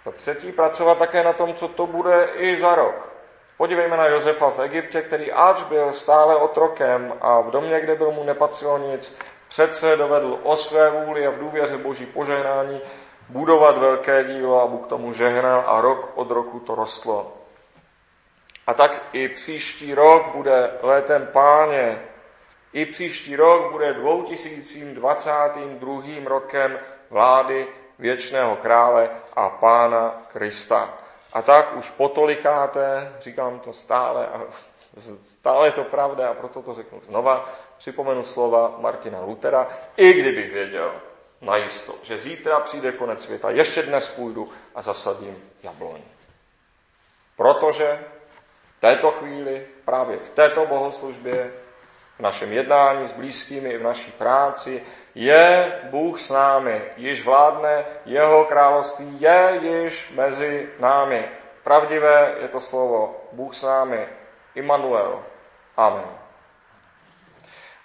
za 0.06 0.12
třetí, 0.12 0.52
pracovat 0.52 0.98
také 0.98 1.24
na 1.24 1.34
tom, 1.34 1.54
co 1.54 1.68
to 1.68 1.88
bude 1.88 2.30
i 2.36 2.56
za 2.56 2.76
rok. 2.76 3.12
Podívejme 3.58 3.98
na 3.98 4.06
Josefa 4.06 4.50
v 4.50 4.60
Egyptě, 4.60 5.02
který 5.02 5.32
ač 5.32 5.64
byl 5.64 5.94
stále 5.94 6.36
otrokem 6.36 7.14
a 7.22 7.40
v 7.40 7.52
domě, 7.52 7.80
kde 7.80 7.96
byl 7.96 8.12
mu 8.12 8.24
nepatřilo 8.24 8.78
nic, 8.78 9.18
přece 9.48 9.96
dovedl 9.96 10.40
o 10.44 10.56
své 10.56 10.90
vůli 10.90 11.28
a 11.28 11.32
v 11.32 11.40
důvěře 11.40 11.78
boží 11.78 12.06
požehnání 12.06 12.82
budovat 13.30 13.78
velké 13.78 14.24
dílo 14.24 14.62
a 14.62 14.68
Bůh 14.68 14.88
tomu 14.88 15.14
žehnal 15.14 15.64
a 15.68 15.82
rok 15.82 16.12
od 16.16 16.32
roku 16.32 16.60
to 16.60 16.76
rostlo. 16.76 17.34
A 18.68 18.74
tak 18.74 19.04
i 19.14 19.30
příští 19.30 19.94
rok 19.94 20.36
bude 20.36 20.72
létem 20.82 21.30
páně. 21.32 22.02
I 22.74 22.86
příští 22.86 23.36
rok 23.36 23.72
bude 23.72 23.94
2022. 23.94 26.02
rokem 26.26 26.80
vlády 27.10 27.68
věčného 28.00 28.56
krále 28.56 29.10
a 29.36 29.50
pána 29.50 30.22
Krista. 30.28 30.98
A 31.34 31.42
tak 31.42 31.76
už 31.76 31.90
potolikáte, 31.90 33.14
říkám 33.20 33.60
to 33.60 33.74
stále 33.74 34.28
a 34.28 34.42
stále 35.40 35.68
je 35.68 35.72
to 35.72 35.84
pravda 35.84 36.30
a 36.30 36.34
proto 36.34 36.62
to 36.62 36.74
řeknu 36.74 37.02
znova, 37.02 37.50
připomenu 37.78 38.24
slova 38.24 38.76
Martina 38.78 39.22
Lutera, 39.22 39.68
i 39.98 40.14
kdybych 40.14 40.54
věděl 40.54 40.92
najisto, 41.42 41.96
že 42.04 42.18
zítra 42.18 42.60
přijde 42.60 42.92
konec 42.92 43.24
světa, 43.24 43.50
ještě 43.50 43.84
dnes 43.84 44.10
půjdu 44.10 44.50
a 44.76 44.82
zasadím 44.82 45.44
jabloň. 45.64 46.02
Protože 47.36 48.00
v 48.78 48.82
této 48.82 49.12
chvíli, 49.12 49.68
právě 49.86 50.18
v 50.18 50.30
této 50.30 50.66
bohoslužbě, 50.66 51.52
v 52.18 52.20
našem 52.20 52.54
jednání 52.54 53.08
s 53.08 53.12
blízkými 53.12 53.70
i 53.70 53.78
v 53.78 53.84
naší 53.84 54.12
práci, 54.12 54.84
je 55.16 55.72
Bůh 55.84 56.20
s 56.20 56.30
námi, 56.30 56.82
již 56.98 57.26
vládne, 57.26 57.86
jeho 58.06 58.46
království 58.46 59.22
je 59.22 59.60
již 59.62 60.12
mezi 60.16 60.70
námi. 60.80 61.30
Pravdivé 61.64 62.36
je 62.42 62.48
to 62.48 62.60
slovo, 62.60 63.28
Bůh 63.32 63.56
s 63.56 63.64
námi, 63.64 64.08
Immanuel. 64.56 65.24
Amen. 65.78 66.06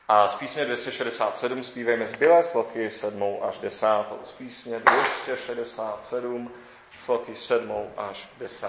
A 0.09 0.29
z 0.29 0.35
písně 0.35 0.65
267 0.65 1.63
zpívejme 1.63 2.07
zbylé 2.07 2.43
sloky 2.43 2.91
7 2.91 3.37
až 3.43 3.59
10. 3.59 3.87
Z 4.25 4.33
písně 4.33 4.79
267 4.79 6.53
sloky 7.01 7.35
7 7.35 7.87
až 7.97 8.29
10. 8.39 8.69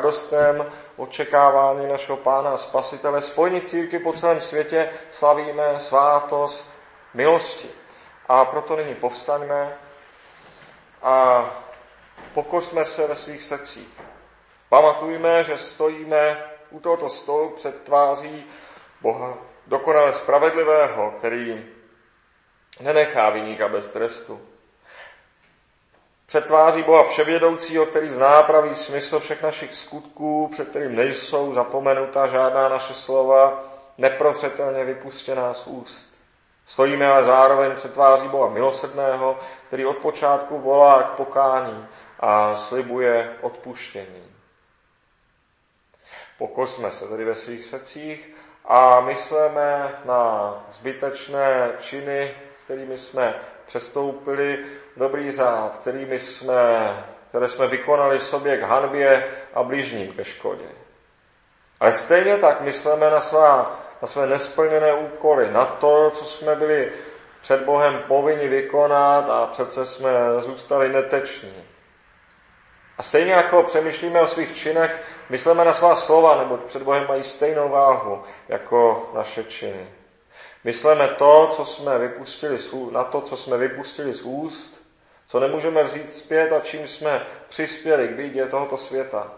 radostem 0.00 0.66
očekávání 0.96 1.88
našeho 1.88 2.16
Pána 2.16 2.50
a 2.50 2.56
Spasitele. 2.56 3.20
Spojení 3.20 3.60
s 3.60 3.70
círky 3.70 3.98
po 3.98 4.12
celém 4.12 4.40
světě 4.40 4.90
slavíme 5.12 5.80
svátost 5.80 6.82
milosti. 7.14 7.68
A 8.28 8.44
proto 8.44 8.76
nyní 8.76 8.94
povstaňme 8.94 9.76
a 11.02 11.44
pokořme 12.34 12.84
se 12.84 13.06
ve 13.06 13.14
svých 13.14 13.42
srdcích. 13.42 14.00
Pamatujme, 14.68 15.42
že 15.42 15.56
stojíme 15.56 16.44
u 16.70 16.80
tohoto 16.80 17.08
stolu 17.08 17.50
před 17.50 17.82
tváří 17.84 18.44
Boha 19.00 19.38
dokonale 19.66 20.12
spravedlivého, 20.12 21.10
který 21.18 21.66
nenechá 22.80 23.30
vyníka 23.30 23.68
bez 23.68 23.86
trestu. 23.86 24.40
Před 26.30 26.46
tváří 26.46 26.82
Boha 26.82 27.04
vševědoucího, 27.04 27.86
který 27.86 28.10
zná 28.10 28.42
pravý 28.42 28.74
smysl 28.74 29.20
všech 29.20 29.42
našich 29.42 29.74
skutků, 29.74 30.48
před 30.52 30.68
kterým 30.68 30.96
nejsou 30.96 31.54
zapomenuta 31.54 32.26
žádná 32.26 32.68
naše 32.68 32.94
slova, 32.94 33.64
neprocitelně 33.98 34.84
vypustěná 34.84 35.54
z 35.54 35.66
úst. 35.66 36.20
Stojíme 36.66 37.06
ale 37.06 37.24
zároveň 37.24 37.72
před 37.74 37.92
tváří 37.92 38.28
Boha 38.28 38.48
milosrdného, 38.48 39.38
který 39.66 39.86
od 39.86 39.96
počátku 39.96 40.58
volá 40.58 41.02
k 41.02 41.10
pokání 41.10 41.86
a 42.20 42.56
slibuje 42.56 43.36
odpuštění. 43.40 44.24
Pokořme 46.38 46.90
se 46.90 47.08
tedy 47.08 47.24
ve 47.24 47.34
svých 47.34 47.64
srdcích 47.64 48.34
a 48.64 49.00
myslíme 49.00 49.98
na 50.04 50.54
zbytečné 50.72 51.72
činy, 51.78 52.34
kterými 52.64 52.98
jsme 52.98 53.34
přestoupili 53.66 54.64
dobrý 55.00 55.30
zád, 55.30 55.76
kterými 55.80 56.18
jsme, 56.18 56.62
které 57.28 57.48
jsme 57.48 57.66
vykonali 57.66 58.18
sobě 58.18 58.56
k 58.56 58.62
hanbě 58.62 59.28
a 59.54 59.62
blížním 59.62 60.12
ke 60.12 60.24
škodě. 60.24 60.68
Ale 61.80 61.92
stejně 61.92 62.36
tak 62.36 62.60
myslíme 62.60 63.10
na, 63.10 63.20
svá, 63.20 63.80
na 64.02 64.08
své 64.08 64.26
nesplněné 64.26 64.94
úkoly, 64.94 65.50
na 65.50 65.64
to, 65.64 66.10
co 66.14 66.24
jsme 66.24 66.54
byli 66.54 66.92
před 67.40 67.62
Bohem 67.62 68.02
povinni 68.08 68.48
vykonat 68.48 69.30
a 69.30 69.46
přece 69.46 69.86
jsme 69.86 70.10
zůstali 70.38 70.88
neteční. 70.88 71.64
A 72.98 73.02
stejně 73.02 73.32
jako 73.32 73.62
přemýšlíme 73.62 74.20
o 74.20 74.26
svých 74.26 74.56
činech, 74.56 75.02
myslíme 75.30 75.64
na 75.64 75.72
svá 75.72 75.94
slova, 75.94 76.38
nebo 76.38 76.56
před 76.56 76.82
Bohem 76.82 77.06
mají 77.08 77.22
stejnou 77.22 77.68
váhu 77.68 78.22
jako 78.48 79.10
naše 79.14 79.44
činy. 79.44 79.88
Myslíme 80.64 81.08
to, 81.08 81.46
co 81.52 81.64
jsme 81.64 81.98
vypustili 81.98 82.58
na 82.90 83.04
to, 83.04 83.20
co 83.20 83.36
jsme 83.36 83.56
vypustili 83.56 84.12
z 84.12 84.22
úst, 84.22 84.79
co 85.30 85.40
nemůžeme 85.40 85.84
vzít 85.84 86.14
zpět 86.14 86.52
a 86.52 86.60
čím 86.60 86.88
jsme 86.88 87.26
přispěli 87.48 88.08
k 88.08 88.10
bídě 88.10 88.46
tohoto 88.46 88.76
světa. 88.76 89.32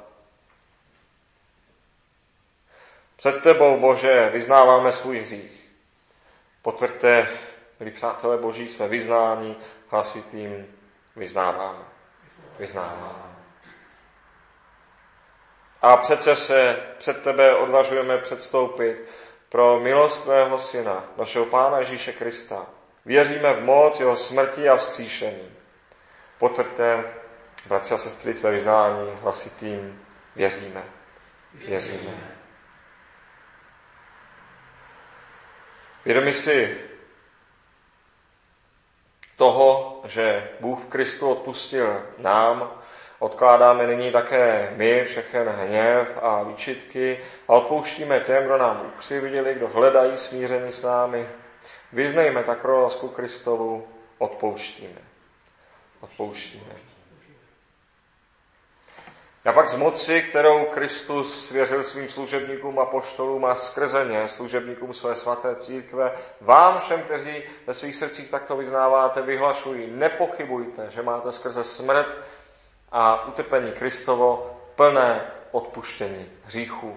Před 3.17 3.43
tebou, 3.43 3.81
Bože, 3.81 4.31
vyznáváme 4.33 4.93
svůj 4.93 5.19
hřích. 5.21 5.71
Potvrďte, 6.63 7.29
milí 7.81 7.91
přátelé 7.91 8.39
Boží, 8.39 8.69
jsme 8.69 8.89
vyznáni 8.89 9.57
hlasitým 9.89 10.67
vyznáváme. 11.17 11.85
Vyznáváme. 12.59 13.37
A 15.83 15.97
přece 15.97 16.37
se 16.37 16.77
před 16.99 17.23
tebe 17.23 17.55
odvažujeme 17.55 18.19
předstoupit 18.19 19.09
pro 19.49 19.81
milost 19.81 20.23
tvého 20.23 20.59
syna, 20.59 21.05
našeho 21.17 21.47
Pána 21.47 21.79
Ježíše 21.79 22.13
Krista. 22.13 22.67
Věříme 23.05 23.55
v 23.55 23.61
moc 23.61 24.01
jeho 24.01 24.17
smrti 24.17 24.69
a 24.69 24.77
vzkříšení. 24.77 25.62
Potvrďte, 26.43 27.05
bratři 27.69 27.95
a 27.95 27.99
sestry, 27.99 28.35
své 28.35 28.51
vyznání 28.51 29.11
hlasitým. 29.21 30.03
Věříme. 30.37 30.83
Věříme. 31.55 32.37
Vědomi 36.05 36.33
si 36.35 36.81
toho, 39.37 40.01
že 40.05 40.51
Bůh 40.61 40.81
v 40.81 40.89
Kristu 40.89 41.31
odpustil 41.31 42.03
nám 42.19 42.83
Odkládáme 43.19 43.87
nyní 43.87 44.13
také 44.13 44.73
my 44.77 45.05
všechen 45.05 45.49
hněv 45.49 46.19
a 46.23 46.43
výčitky 46.43 47.21
a 47.49 47.53
odpouštíme 47.53 48.21
těm, 48.21 48.45
kdo 48.45 48.59
nám 48.59 48.93
ukřivdili, 48.95 49.55
kdo 49.55 49.69
hledají 49.69 50.17
smíření 50.17 50.73
s 50.73 50.83
námi. 50.83 51.29
Vyznejme 51.93 52.43
tak 52.43 52.61
pro 52.61 52.83
lásku 52.83 53.09
Kristovu, 53.09 53.89
odpouštíme. 54.19 55.12
Odpouštíme. 56.03 56.93
A 59.45 59.53
pak 59.53 59.69
z 59.69 59.77
moci, 59.77 60.23
kterou 60.23 60.65
Kristus 60.65 61.47
svěřil 61.47 61.85
svým 61.85 62.09
služebníkům 62.09 62.79
a 62.79 62.87
poštolům 62.87 63.45
a 63.45 63.55
skrze 63.55 64.05
ně 64.05 64.29
služebníkům 64.29 64.95
své 64.95 65.15
svaté 65.15 65.57
církve, 65.57 66.13
vám 66.41 66.79
všem, 66.79 67.03
kteří 67.03 67.43
ve 67.67 67.75
svých 67.75 67.97
srdcích 67.97 68.31
takto 68.31 68.57
vyznáváte, 68.57 69.23
vyhlašují, 69.23 69.91
nepochybujte, 69.91 70.91
že 70.91 71.03
máte 71.03 71.33
skrze 71.33 71.65
smrt 71.65 72.07
a 72.93 73.27
utrpení 73.27 73.73
Kristovo 73.73 74.57
plné 74.75 75.31
odpuštění 75.51 76.27
hříchů. 76.45 76.97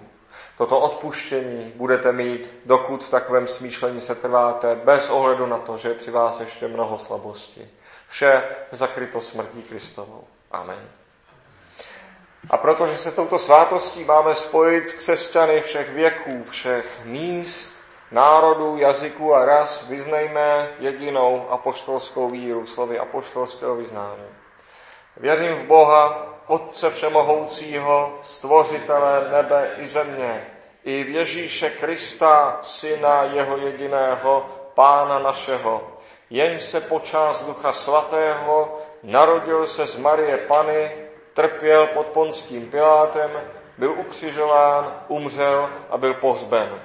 Toto 0.58 0.80
odpuštění 0.80 1.72
budete 1.76 2.12
mít, 2.12 2.52
dokud 2.64 3.04
v 3.04 3.10
takovém 3.10 3.48
smýšlení 3.48 4.00
se 4.00 4.14
trváte, 4.14 4.74
bez 4.74 5.10
ohledu 5.10 5.46
na 5.46 5.58
to, 5.58 5.76
že 5.76 5.88
je 5.88 5.94
při 5.94 6.10
vás 6.10 6.40
ještě 6.40 6.68
mnoho 6.68 6.98
slabostí. 6.98 7.70
Vše 8.08 8.42
zakryto 8.72 9.20
smrtí 9.20 9.62
Kristovou. 9.62 10.24
Amen. 10.50 10.88
A 12.50 12.56
protože 12.56 12.96
se 12.96 13.12
touto 13.12 13.38
svátostí 13.38 14.04
máme 14.04 14.34
spojit 14.34 14.86
s 14.86 14.94
křesťany 14.94 15.60
všech 15.60 15.90
věků, 15.90 16.44
všech 16.50 17.04
míst, 17.04 17.80
národů, 18.10 18.76
jazyků 18.76 19.34
a 19.34 19.44
ras, 19.44 19.86
vyznejme 19.88 20.68
jedinou 20.78 21.50
apoštolskou 21.50 22.30
víru, 22.30 22.66
slovy 22.66 22.98
apoštolského 22.98 23.76
vyznání. 23.76 24.26
Věřím 25.16 25.54
v 25.54 25.66
Boha, 25.66 26.26
Otce 26.46 26.90
Všemohoucího, 26.90 28.18
Stvořitele 28.22 29.30
nebe 29.30 29.74
i 29.76 29.86
země, 29.86 30.46
i 30.84 31.04
v 31.04 31.08
Ježíše 31.08 31.70
Krista, 31.70 32.58
Syna 32.62 33.22
Jeho 33.22 33.56
jediného, 33.56 34.46
Pána 34.74 35.18
našeho, 35.18 35.95
jenž 36.30 36.62
se 36.62 36.80
počás 36.80 37.44
Ducha 37.44 37.72
Svatého 37.72 38.78
narodil 39.02 39.66
se 39.66 39.86
z 39.86 39.96
Marie 39.96 40.36
Pany, 40.36 40.96
trpěl 41.34 41.86
pod 41.86 42.06
ponským 42.06 42.70
Pilátem, 42.70 43.30
byl 43.78 43.92
ukřižován, 43.92 45.02
umřel 45.08 45.70
a 45.90 45.98
byl 45.98 46.14
pohřben. 46.14 46.80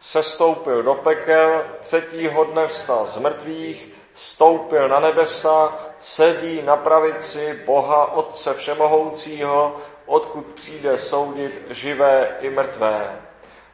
Sestoupil 0.00 0.82
do 0.82 0.94
pekel, 0.94 1.64
třetího 1.80 2.44
dne 2.44 2.66
vstal 2.66 3.06
z 3.06 3.16
mrtvých, 3.16 3.88
stoupil 4.14 4.88
na 4.88 5.00
nebesa, 5.00 5.78
sedí 5.98 6.62
na 6.62 6.76
pravici 6.76 7.62
Boha 7.66 8.12
Otce 8.12 8.54
Všemohoucího, 8.54 9.76
odkud 10.06 10.46
přijde 10.46 10.98
soudit 10.98 11.66
živé 11.70 12.36
i 12.40 12.50
mrtvé. 12.50 13.20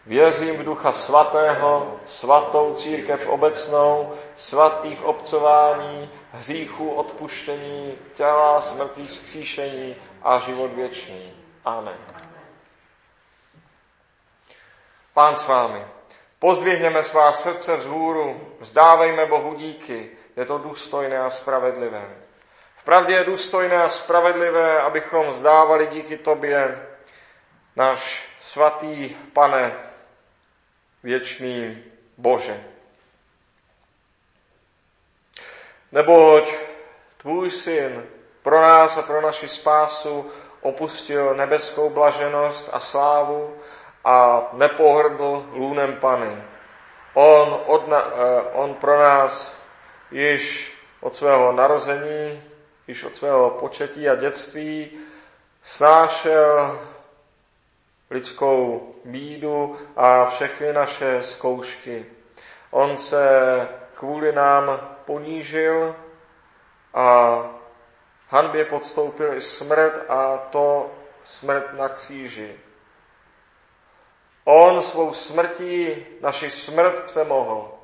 Věřím 0.08 0.56
v 0.56 0.64
Ducha 0.64 0.92
Svatého, 0.92 2.00
svatou 2.04 2.74
církev 2.74 3.26
obecnou, 3.26 4.12
svatých 4.36 5.04
obcování, 5.04 6.10
hříchů 6.32 6.90
odpuštění, 6.90 7.98
těla 8.14 8.60
smrtých 8.60 9.10
skříšení 9.10 9.96
a 10.22 10.38
život 10.38 10.72
věčný. 10.72 11.32
Amen. 11.64 11.98
Pán 15.14 15.36
s 15.36 15.46
vámi. 15.46 15.86
Pozdvihněme 16.38 17.04
svá 17.04 17.32
srdce 17.32 17.76
vzhůru, 17.76 18.40
vzdávejme 18.60 19.26
Bohu 19.26 19.54
díky, 19.54 20.10
je 20.36 20.44
to 20.44 20.58
důstojné 20.58 21.18
a 21.18 21.30
spravedlivé. 21.30 22.16
Vpravdě 22.76 23.14
je 23.14 23.24
důstojné 23.24 23.82
a 23.82 23.88
spravedlivé, 23.88 24.80
abychom 24.80 25.32
zdávali 25.32 25.86
díky 25.86 26.16
Tobě, 26.16 26.86
náš 27.76 28.28
svatý 28.40 29.16
pane, 29.32 29.87
věčný 31.02 31.82
Bože. 32.16 32.64
Neboť 35.92 36.54
tvůj 37.16 37.50
syn 37.50 38.06
pro 38.42 38.60
nás 38.60 38.96
a 38.96 39.02
pro 39.02 39.20
naši 39.20 39.48
spásu 39.48 40.30
opustil 40.60 41.34
nebeskou 41.34 41.90
blaženost 41.90 42.70
a 42.72 42.80
slávu 42.80 43.56
a 44.04 44.48
nepohrdl 44.52 45.46
lůnem 45.52 45.96
Pany. 45.96 46.42
On, 47.14 47.60
odna, 47.66 47.98
eh, 47.98 48.40
on 48.52 48.74
pro 48.74 49.02
nás 49.02 49.54
již 50.10 50.72
od 51.00 51.14
svého 51.14 51.52
narození, 51.52 52.42
již 52.86 53.04
od 53.04 53.16
svého 53.16 53.50
početí 53.50 54.08
a 54.08 54.14
dětství 54.14 54.90
snášel 55.62 56.80
lidskou 58.10 58.94
bídu 59.04 59.76
a 59.96 60.26
všechny 60.26 60.72
naše 60.72 61.22
zkoušky. 61.22 62.06
On 62.70 62.96
se 62.96 63.28
kvůli 63.94 64.32
nám 64.32 64.96
ponížil 65.04 65.96
a 66.94 67.38
hanbě 68.28 68.64
podstoupil 68.64 69.34
i 69.34 69.40
smrt 69.40 70.10
a 70.10 70.38
to 70.38 70.90
smrt 71.24 71.72
na 71.72 71.88
kříži. 71.88 72.60
On 74.44 74.82
svou 74.82 75.12
smrtí 75.12 76.06
naši 76.20 76.50
smrt 76.50 77.04
přemohl 77.04 77.74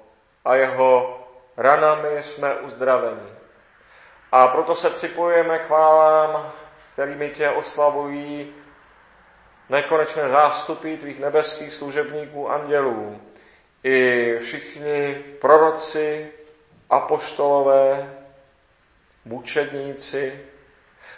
a 0.45 0.55
jeho 0.55 1.20
ranami 1.57 2.22
jsme 2.22 2.55
uzdraveni. 2.55 3.29
A 4.33 4.49
proto 4.49 4.75
se 4.75 4.91
připojujeme 4.91 5.59
k 5.59 5.66
chválám, 5.66 6.53
kterými 6.93 7.31
tě 7.31 7.51
oslavují 7.51 8.55
nekonečné 9.68 10.28
zástupy 10.28 10.96
tvých 10.96 11.20
nebeských 11.20 11.74
služebníků 11.74 12.50
andělů, 12.50 13.20
i 13.84 14.38
všichni 14.40 15.24
proroci, 15.40 16.28
apoštolové, 16.90 18.14
mučedníci 19.24 20.40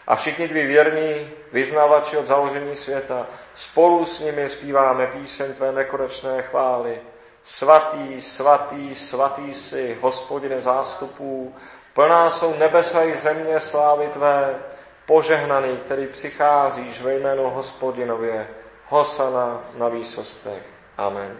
a 0.06 0.16
všichni 0.16 0.48
tví 0.48 0.66
věrní 0.66 1.30
vyznavači 1.52 2.16
od 2.16 2.26
založení 2.26 2.76
světa. 2.76 3.26
Spolu 3.54 4.06
s 4.06 4.20
nimi 4.20 4.48
zpíváme 4.48 5.06
píseň 5.06 5.52
tvé 5.52 5.72
nekonečné 5.72 6.42
chvály. 6.42 7.00
Svatý, 7.42 8.20
svatý, 8.20 8.94
svatý 8.94 9.54
jsi, 9.54 9.98
hospodine 10.00 10.60
zástupů, 10.60 11.54
plná 11.94 12.30
jsou 12.30 12.56
nebesa 12.58 13.02
i 13.02 13.16
země 13.16 13.60
slávy 13.60 14.08
tvé, 14.08 14.54
požehnaný, 15.06 15.76
který 15.76 16.06
přicházíš 16.06 17.00
ve 17.00 17.14
jménu 17.14 17.50
hospodinově, 17.50 18.48
hosana 18.86 19.60
na 19.78 19.88
výsostech. 19.88 20.62
Amen. 20.98 21.36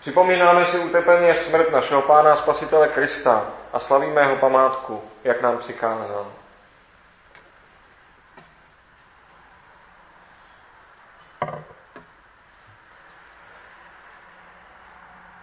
Připomínáme 0.00 0.66
si 0.66 0.78
utrpení 0.78 1.34
smrt 1.34 1.72
našeho 1.72 2.02
Pána 2.02 2.36
Spasitele 2.36 2.88
Krista 2.88 3.46
a 3.72 3.78
slavíme 3.78 4.20
jeho 4.20 4.36
památku, 4.36 5.02
jak 5.24 5.42
nám 5.42 5.58
přikázal. 5.58 6.32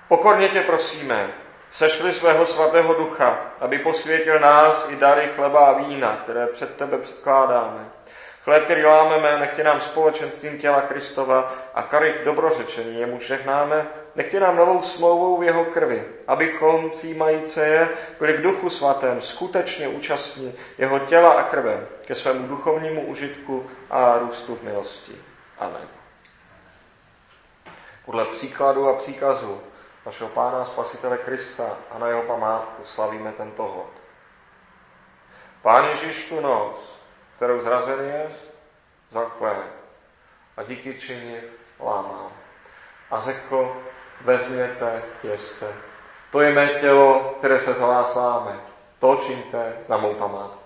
Pokorně 0.07 0.49
tě 0.49 0.61
prosíme, 0.61 1.42
sešli 1.73 2.13
svého 2.13 2.45
svatého 2.45 2.93
ducha, 2.93 3.51
aby 3.59 3.79
posvětil 3.79 4.39
nás 4.39 4.89
i 4.89 4.95
dary 4.95 5.29
chleba 5.35 5.65
a 5.65 5.73
vína, 5.73 6.19
které 6.23 6.47
před 6.47 6.75
tebe 6.75 6.97
předkládáme 6.97 7.89
Chléb, 8.43 8.63
který 8.63 8.85
lámeme, 8.85 9.39
nechtě 9.39 9.63
nám 9.63 9.81
společenstvím 9.81 10.57
těla 10.57 10.81
Kristova 10.81 11.53
a 11.73 11.83
karych 11.83 12.25
dobrořečení, 12.25 12.99
jemu 12.99 13.19
žehnáme, 13.19 13.87
nechtě 14.15 14.39
nám 14.39 14.55
novou 14.55 14.81
smlouvou 14.81 15.37
v 15.37 15.43
jeho 15.43 15.65
krvi, 15.65 16.05
abychom, 16.27 16.89
přijímajíce 16.89 17.65
je, 17.65 17.89
byli 18.19 18.33
v 18.33 18.41
duchu 18.41 18.69
svatém 18.69 19.21
skutečně 19.21 19.87
účastní 19.87 20.53
jeho 20.77 20.99
těla 20.99 21.31
a 21.31 21.43
krve 21.43 21.87
ke 22.05 22.15
svému 22.15 22.47
duchovnímu 22.47 23.01
užitku 23.01 23.69
a 23.89 24.17
růstu 24.17 24.55
v 24.55 24.63
milosti. 24.63 25.13
Amen. 25.59 25.87
Podle 28.05 28.25
příkladu 28.25 28.89
a 28.89 28.93
příkazu 28.93 29.61
našeho 30.05 30.29
Pána 30.29 30.61
a 30.61 30.65
Spasitele 30.65 31.17
Krista 31.17 31.77
a 31.91 31.97
na 31.97 32.07
jeho 32.07 32.21
památku 32.21 32.85
slavíme 32.85 33.31
tento 33.31 33.63
hod. 33.63 33.91
Pán 35.61 35.85
Ježíš 35.85 36.29
tu 36.29 36.41
noc 36.41 37.03
kterou 37.35 37.61
zrazený 37.61 38.07
je, 38.07 38.27
zakle 39.09 39.55
a 40.57 40.63
díky 40.63 40.99
čině 40.99 41.41
lámal. 41.79 42.31
A 43.11 43.21
řekl, 43.21 43.83
vezměte, 44.21 45.03
jeste. 45.23 45.67
To 46.31 46.41
je 46.41 46.53
mé 46.53 46.67
tělo, 46.67 47.35
které 47.37 47.59
se 47.59 47.73
za 47.73 47.87
vás 47.87 48.15
láme. 48.15 48.59
To 48.99 49.15
čiňte 49.15 49.77
na 49.89 49.97
mou 49.97 50.15
památku. 50.15 50.59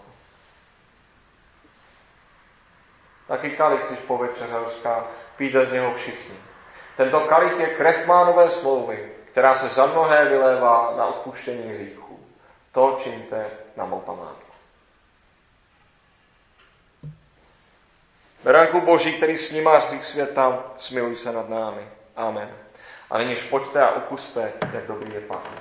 Taky 3.28 3.50
kalich, 3.50 3.82
když 3.88 4.00
po 4.00 4.18
večeře 4.18 4.56
píte 5.36 5.66
z 5.66 5.72
něho 5.72 5.94
všichni. 5.94 6.36
Tento 6.98 7.20
kalich 7.20 7.60
je 7.60 7.68
krev 7.68 8.08
mánové 8.08 8.50
smlouvy, 8.50 9.12
která 9.38 9.56
se 9.56 9.70
za 9.70 9.86
mnohé 9.86 10.26
vylévá 10.26 10.94
na 10.98 11.06
odpuštění 11.06 11.74
hříchů. 11.74 12.20
To 12.72 13.00
čiňte 13.04 13.50
na 13.76 13.86
mou 13.86 14.00
památku. 14.00 14.52
Beránku 18.44 18.82
Boží, 18.82 19.14
který 19.14 19.38
snímá 19.38 19.78
hřích 19.78 20.06
světa, 20.06 20.64
smiluj 20.78 21.16
se 21.16 21.34
nad 21.34 21.50
námi. 21.50 21.88
Amen. 22.16 22.58
A 23.10 23.18
nyní 23.18 23.36
pojďte 23.36 23.82
a 23.82 23.96
ukuste, 23.96 24.54
jak 24.74 24.88
dobrý 24.88 25.14
je 25.14 25.22
Pán. 25.22 25.60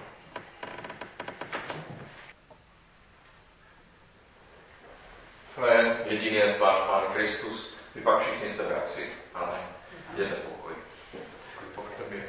Jediný 6.04 6.36
je 6.36 6.58
váš 6.58 6.80
Pán 6.80 7.02
Kristus, 7.12 7.74
vy 7.94 8.00
pak 8.00 8.20
všichni 8.22 8.54
se 8.54 8.62
vrací. 8.62 9.02
Amen. 9.34 9.60
Jděte 10.14 10.34
pokoj. 10.34 10.74
Pojďte 11.74 12.02
mi. 12.10 12.22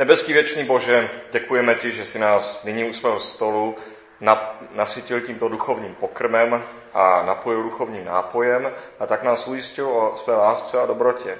Nebeský 0.00 0.32
věčný 0.32 0.64
Bože, 0.64 1.10
děkujeme 1.32 1.74
ti, 1.74 1.92
že 1.92 2.04
jsi 2.04 2.18
nás 2.18 2.64
nyní 2.64 2.84
u 2.84 2.92
svého 2.92 3.20
stolu 3.20 3.76
nasytil 4.74 5.20
tímto 5.20 5.48
duchovním 5.48 5.94
pokrmem 5.94 6.64
a 6.94 7.22
napojil 7.22 7.62
duchovním 7.62 8.04
nápojem 8.04 8.72
a 9.00 9.06
tak 9.06 9.22
nás 9.22 9.46
ujistil 9.46 9.88
o 9.88 10.16
své 10.16 10.36
lásce 10.36 10.80
a 10.80 10.86
dobrotě. 10.86 11.38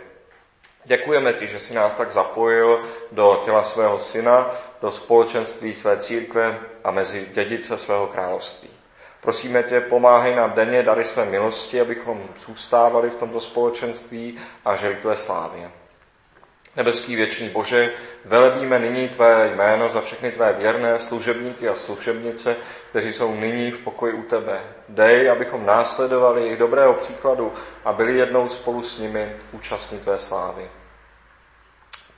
Děkujeme 0.85 1.33
ti, 1.33 1.47
že 1.47 1.59
jsi 1.59 1.75
nás 1.75 1.93
tak 1.93 2.13
zapojil 2.13 2.85
do 3.13 3.43
těla 3.45 3.63
svého 3.63 3.99
syna, 3.99 4.51
do 4.83 4.91
společenství 4.91 5.75
své 5.75 5.97
církve 5.97 6.59
a 6.85 6.91
mezi 6.91 7.27
dědice 7.33 7.77
svého 7.77 8.07
království. 8.07 8.71
Prosíme 9.21 9.63
tě, 9.63 9.81
pomáhej 9.81 10.35
nám 10.35 10.53
denně 10.53 10.83
dary 10.83 11.05
své 11.05 11.25
milosti, 11.25 11.81
abychom 11.81 12.23
zůstávali 12.47 13.11
v 13.11 13.17
tomto 13.17 13.41
společenství 13.41 14.39
a 14.65 14.77
žili 14.77 14.95
tvé 14.95 15.17
slávě. 15.17 15.71
Nebeský 16.77 17.17
věčný 17.17 17.49
Bože, 17.49 17.93
velebíme 18.25 18.79
nyní 18.79 19.09
Tvé 19.09 19.51
jméno 19.55 19.89
za 19.89 20.01
všechny 20.01 20.33
Tvé 20.33 20.53
věrné 20.53 20.99
služebníky 20.99 21.69
a 21.69 21.75
služebnice, 21.75 22.57
kteří 22.91 23.13
jsou 23.13 23.35
nyní 23.35 23.71
v 23.71 23.79
pokoji 23.79 24.13
u 24.13 24.23
Tebe. 24.23 24.61
Dej, 24.89 25.31
abychom 25.31 25.67
následovali 25.67 26.43
jejich 26.43 26.59
dobrého 26.59 26.95
příkladu 26.95 27.55
a 27.85 27.93
byli 27.93 28.19
jednou 28.19 28.49
spolu 28.49 28.83
s 28.83 28.99
nimi 28.99 29.37
účastní 29.53 29.99
Tvé 29.99 30.19
slávy. 30.19 30.71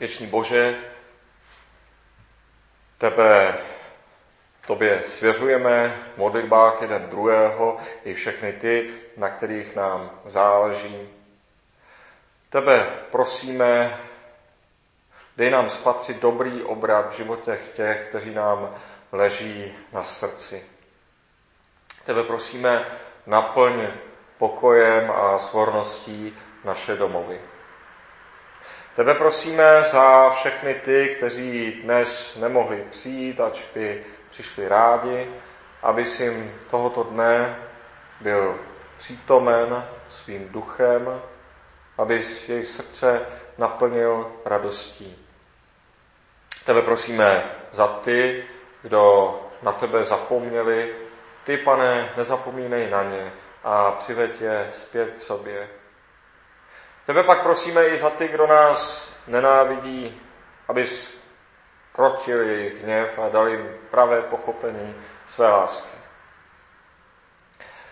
Věčný 0.00 0.26
Bože, 0.26 0.76
Tebe 2.98 3.59
Tobě 4.66 5.03
svěřujeme 5.07 5.96
v 6.14 6.18
modlitbách 6.18 6.82
jeden 6.82 7.09
druhého 7.11 7.78
i 8.05 8.14
všechny 8.14 8.53
ty, 8.53 8.90
na 9.16 9.28
kterých 9.28 9.76
nám 9.76 10.11
záleží. 10.24 11.09
Tebe 12.50 12.86
prosíme, 13.11 13.98
Dej 15.37 15.51
nám 15.51 15.70
spatřit 15.70 16.22
dobrý 16.22 16.62
obrat 16.62 17.12
v 17.12 17.16
životech 17.16 17.68
těch, 17.72 18.09
kteří 18.09 18.35
nám 18.35 18.74
leží 19.12 19.74
na 19.93 20.05
srdci. 20.05 20.64
Tebe 22.05 22.22
prosíme, 22.22 22.85
naplň 23.26 23.87
pokojem 24.39 25.11
a 25.11 25.39
svorností 25.39 26.39
naše 26.64 26.97
domovy. 26.97 27.41
Tebe 28.97 29.14
prosíme 29.14 29.85
za 29.93 30.30
všechny 30.30 30.74
ty, 30.74 31.14
kteří 31.16 31.72
dnes 31.72 32.37
nemohli 32.37 32.85
přijít, 32.91 33.41
ač 33.41 33.62
by 33.74 34.05
přišli 34.30 34.68
rádi, 34.68 35.30
aby 35.83 36.05
jim 36.18 36.55
tohoto 36.70 37.03
dne 37.03 37.57
byl 38.20 38.59
přítomen 38.97 39.87
svým 40.09 40.49
duchem, 40.49 41.22
aby 41.99 42.22
jejich 42.49 42.68
srdce 42.68 43.26
naplnil 43.59 44.33
radostí. 44.45 45.22
Tebe 46.64 46.82
prosíme 46.82 47.50
za 47.70 47.86
ty, 47.86 48.44
kdo 48.82 49.38
na 49.62 49.72
tebe 49.72 50.04
zapomněli. 50.04 50.94
Ty, 51.44 51.56
pane, 51.56 52.12
nezapomínej 52.16 52.90
na 52.90 53.02
ně 53.02 53.32
a 53.64 53.90
přiveď 53.90 54.40
je 54.40 54.70
zpět 54.72 55.14
k 55.16 55.20
sobě. 55.20 55.68
Tebe 57.06 57.22
pak 57.22 57.42
prosíme 57.42 57.86
i 57.86 57.96
za 57.96 58.10
ty, 58.10 58.28
kdo 58.28 58.46
nás 58.46 59.12
nenávidí, 59.26 60.20
abys 60.68 61.22
krotil 61.92 62.42
jejich 62.42 62.82
hněv 62.82 63.18
a 63.18 63.28
dal 63.28 63.48
jim 63.48 63.70
pravé 63.90 64.22
pochopení 64.22 64.94
své 65.26 65.48
lásky. 65.48 65.98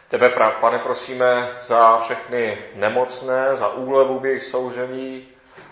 Tebe, 0.09 0.31
pane, 0.61 0.79
prosíme 0.79 1.51
za 1.63 1.99
všechny 1.99 2.59
nemocné, 2.75 3.57
za 3.57 3.69
úlevu 3.69 4.19
v 4.19 4.27
jejich 4.27 4.43
soužení 4.45 5.29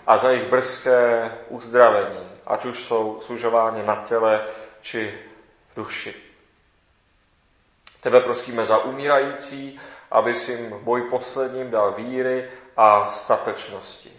a 0.07 0.17
za 0.17 0.29
jejich 0.29 0.49
brzké 0.49 1.31
uzdravení 1.47 2.28
ať 2.49 2.65
už 2.65 2.83
jsou 2.83 3.21
služováni 3.21 3.83
na 3.83 3.95
těle 3.95 4.45
či 4.81 5.19
v 5.71 5.75
duši. 5.75 6.15
Tebe 8.01 8.21
prosíme 8.21 8.65
za 8.65 8.77
umírající, 8.77 9.79
aby 10.11 10.35
si 10.35 10.51
jim 10.51 10.69
v 10.69 10.81
boji 10.81 11.03
posledním 11.03 11.71
dal 11.71 11.91
víry 11.91 12.49
a 12.77 13.09
statečnosti. 13.09 14.13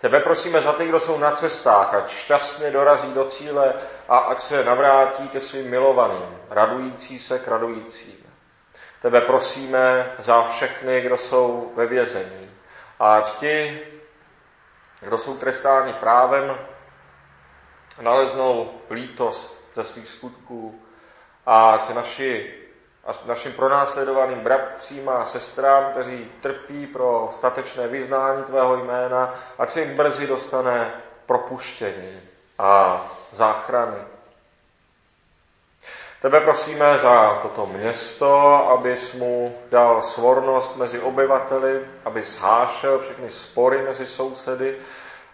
Tebe 0.00 0.20
prosíme 0.20 0.60
za 0.60 0.72
ty, 0.72 0.88
kdo 0.88 1.00
jsou 1.00 1.18
na 1.18 1.30
cestách, 1.30 1.94
ať 1.94 2.10
šťastně 2.10 2.70
dorazí 2.70 3.12
do 3.12 3.24
cíle 3.24 3.74
a 4.08 4.18
ať 4.18 4.40
se 4.40 4.64
navrátí 4.64 5.28
ke 5.28 5.40
svým 5.40 5.70
milovaným, 5.70 6.38
radující 6.50 7.18
se 7.18 7.38
k 7.38 7.48
radujícím. 7.48 8.26
Tebe 9.02 9.20
prosíme 9.20 10.12
za 10.18 10.42
všechny, 10.42 11.00
kdo 11.00 11.16
jsou 11.16 11.72
ve 11.76 11.86
vězení. 11.86 12.50
A 13.00 13.20
ti, 13.20 13.80
kdo 15.00 15.18
jsou 15.18 15.36
trestáni 15.36 15.92
právem, 15.92 16.58
naleznou 18.00 18.70
lítost 18.90 19.60
ze 19.74 19.84
svých 19.84 20.08
skutků 20.08 20.80
a 21.46 21.84
tě 21.86 21.94
naši, 21.94 22.54
našim 23.26 23.52
pronásledovaným 23.52 24.40
bratřím 24.40 25.08
a 25.08 25.24
sestrám, 25.24 25.84
kteří 25.90 26.32
trpí 26.40 26.86
pro 26.86 27.30
statečné 27.32 27.88
vyznání 27.88 28.44
tvého 28.44 28.76
jména, 28.76 29.34
ať 29.58 29.70
se 29.70 29.80
jim 29.80 29.96
brzy 29.96 30.26
dostane 30.26 30.92
propuštění 31.26 32.20
a 32.58 33.02
záchrany. 33.32 33.96
Tebe 36.22 36.40
prosíme 36.40 36.98
za 36.98 37.38
toto 37.42 37.66
město, 37.66 38.36
abys 38.70 39.14
mu 39.14 39.58
dal 39.70 40.02
svornost 40.02 40.76
mezi 40.76 41.00
obyvateli, 41.00 41.86
aby 42.04 42.22
zhášel 42.22 42.98
všechny 42.98 43.30
spory 43.30 43.82
mezi 43.82 44.06
sousedy, 44.06 44.78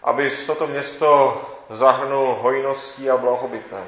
abys 0.03 0.45
toto 0.45 0.67
město 0.67 1.41
zahrnul 1.69 2.37
hojností 2.41 3.09
a 3.09 3.17
blahobytem. 3.17 3.85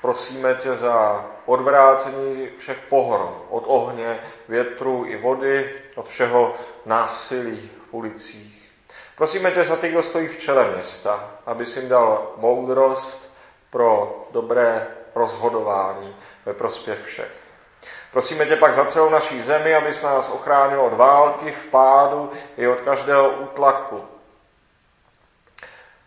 Prosíme 0.00 0.54
tě 0.54 0.74
za 0.74 1.26
odvrácení 1.46 2.48
všech 2.58 2.78
pohrom, 2.88 3.42
od 3.50 3.64
ohně, 3.66 4.20
větru 4.48 5.04
i 5.06 5.16
vody, 5.16 5.70
od 5.94 6.08
všeho 6.08 6.54
násilí 6.86 7.70
v 7.90 7.94
ulicích. 7.94 8.72
Prosíme 9.16 9.50
tě 9.50 9.64
za 9.64 9.76
ty, 9.76 9.88
kdo 9.88 10.02
stojí 10.02 10.28
v 10.28 10.38
čele 10.38 10.70
města, 10.74 11.30
aby 11.46 11.64
jim 11.76 11.88
dal 11.88 12.32
moudrost 12.36 13.30
pro 13.70 14.24
dobré 14.30 14.86
rozhodování 15.14 16.16
ve 16.46 16.54
prospěch 16.54 17.02
všech. 17.04 17.32
Prosíme 18.12 18.46
tě 18.46 18.56
pak 18.56 18.74
za 18.74 18.84
celou 18.84 19.10
naší 19.10 19.42
zemi, 19.42 19.74
abys 19.74 20.02
nás 20.02 20.28
ochránil 20.28 20.80
od 20.80 20.92
války, 20.92 21.52
v 21.52 21.66
pádu 21.66 22.30
i 22.56 22.68
od 22.68 22.80
každého 22.80 23.30
útlaku. 23.30 24.04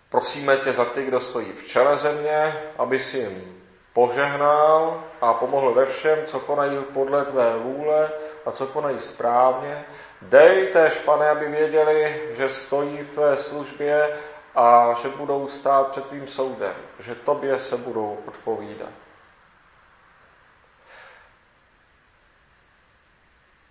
Prosíme 0.09 0.57
tě 0.57 0.73
za 0.73 0.85
ty, 0.85 1.05
kdo 1.05 1.19
stojí 1.19 1.53
v 1.53 1.67
čele 1.67 1.97
země, 1.97 2.61
abys 2.77 3.13
jim 3.13 3.61
požehnal 3.93 5.03
a 5.21 5.33
pomohl 5.33 5.73
ve 5.73 5.85
všem, 5.85 6.25
co 6.25 6.39
konají 6.39 6.77
podle 6.93 7.25
tvé 7.25 7.57
vůle 7.57 8.11
a 8.45 8.51
co 8.51 8.67
konají 8.67 8.99
správně. 8.99 9.85
Dej 10.21 10.67
též, 10.67 10.93
pane, 10.93 11.29
aby 11.29 11.47
věděli, 11.47 12.21
že 12.37 12.49
stojí 12.49 12.97
v 12.97 13.11
tvé 13.11 13.37
službě 13.37 14.19
a 14.55 14.93
že 15.01 15.09
budou 15.09 15.47
stát 15.47 15.87
před 15.87 16.05
tvým 16.05 16.27
soudem, 16.27 16.75
že 16.99 17.15
tobě 17.15 17.59
se 17.59 17.77
budou 17.77 18.17
odpovídat. 18.27 18.89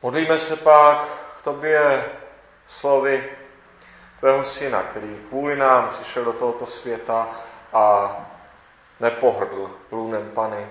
Modlíme 0.02 0.38
se 0.38 0.56
pak 0.56 1.08
k 1.38 1.42
tobě 1.42 2.04
slovy 2.66 3.30
tvého 4.20 4.44
syna, 4.44 4.82
který 4.82 5.16
kvůli 5.28 5.56
nám 5.56 5.88
přišel 5.88 6.24
do 6.24 6.32
tohoto 6.32 6.66
světa 6.66 7.28
a 7.72 8.16
nepohrdl 9.00 9.70
lůnem 9.92 10.30
Pany. 10.34 10.66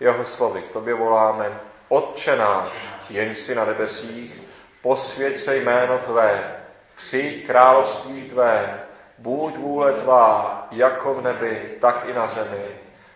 Jeho 0.00 0.24
slovy 0.24 0.62
k 0.62 0.72
tobě 0.72 0.94
voláme, 0.94 1.60
Otče 1.88 2.36
náš, 2.36 2.72
jenž 3.10 3.38
si 3.38 3.54
na 3.54 3.64
nebesích, 3.64 4.42
posvěď 4.82 5.38
se 5.38 5.56
jméno 5.56 5.98
Tvé, 5.98 6.56
přijď 6.96 7.46
království 7.46 8.22
Tvé, 8.22 8.80
buď 9.18 9.56
vůle 9.56 9.92
Tvá, 9.92 10.66
jako 10.70 11.14
v 11.14 11.22
nebi, 11.22 11.76
tak 11.80 12.04
i 12.06 12.12
na 12.12 12.26
zemi. 12.26 12.66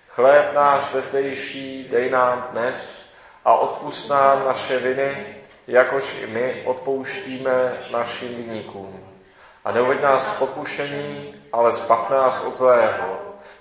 Chléb 0.09 0.55
náš 0.55 0.89
bezdejší 0.93 1.89
dej 1.89 2.11
nám 2.11 2.49
dnes 2.51 3.11
a 3.45 3.55
odpust 3.55 4.11
nám 4.11 4.45
naše 4.47 4.79
viny, 4.79 5.37
jakož 5.67 6.23
i 6.23 6.27
my 6.27 6.63
odpouštíme 6.67 7.79
našim 7.93 8.35
viníkům. 8.35 9.12
A 9.65 9.73
neuveď 9.73 10.03
nás 10.03 10.29
pokušení, 10.29 11.35
ale 11.53 11.73
zbav 11.73 12.11
nás 12.11 12.41
od 12.41 12.57
zlého, 12.57 13.19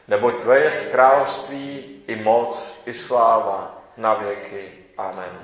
neboť 0.07 0.41
Tvé 0.41 0.59
je 0.59 0.71
království 0.91 2.03
i 2.07 2.15
moc, 2.15 2.81
i 2.85 2.93
sláva 2.93 3.77
na 3.97 4.13
věky. 4.13 4.71
Amen. 4.97 5.39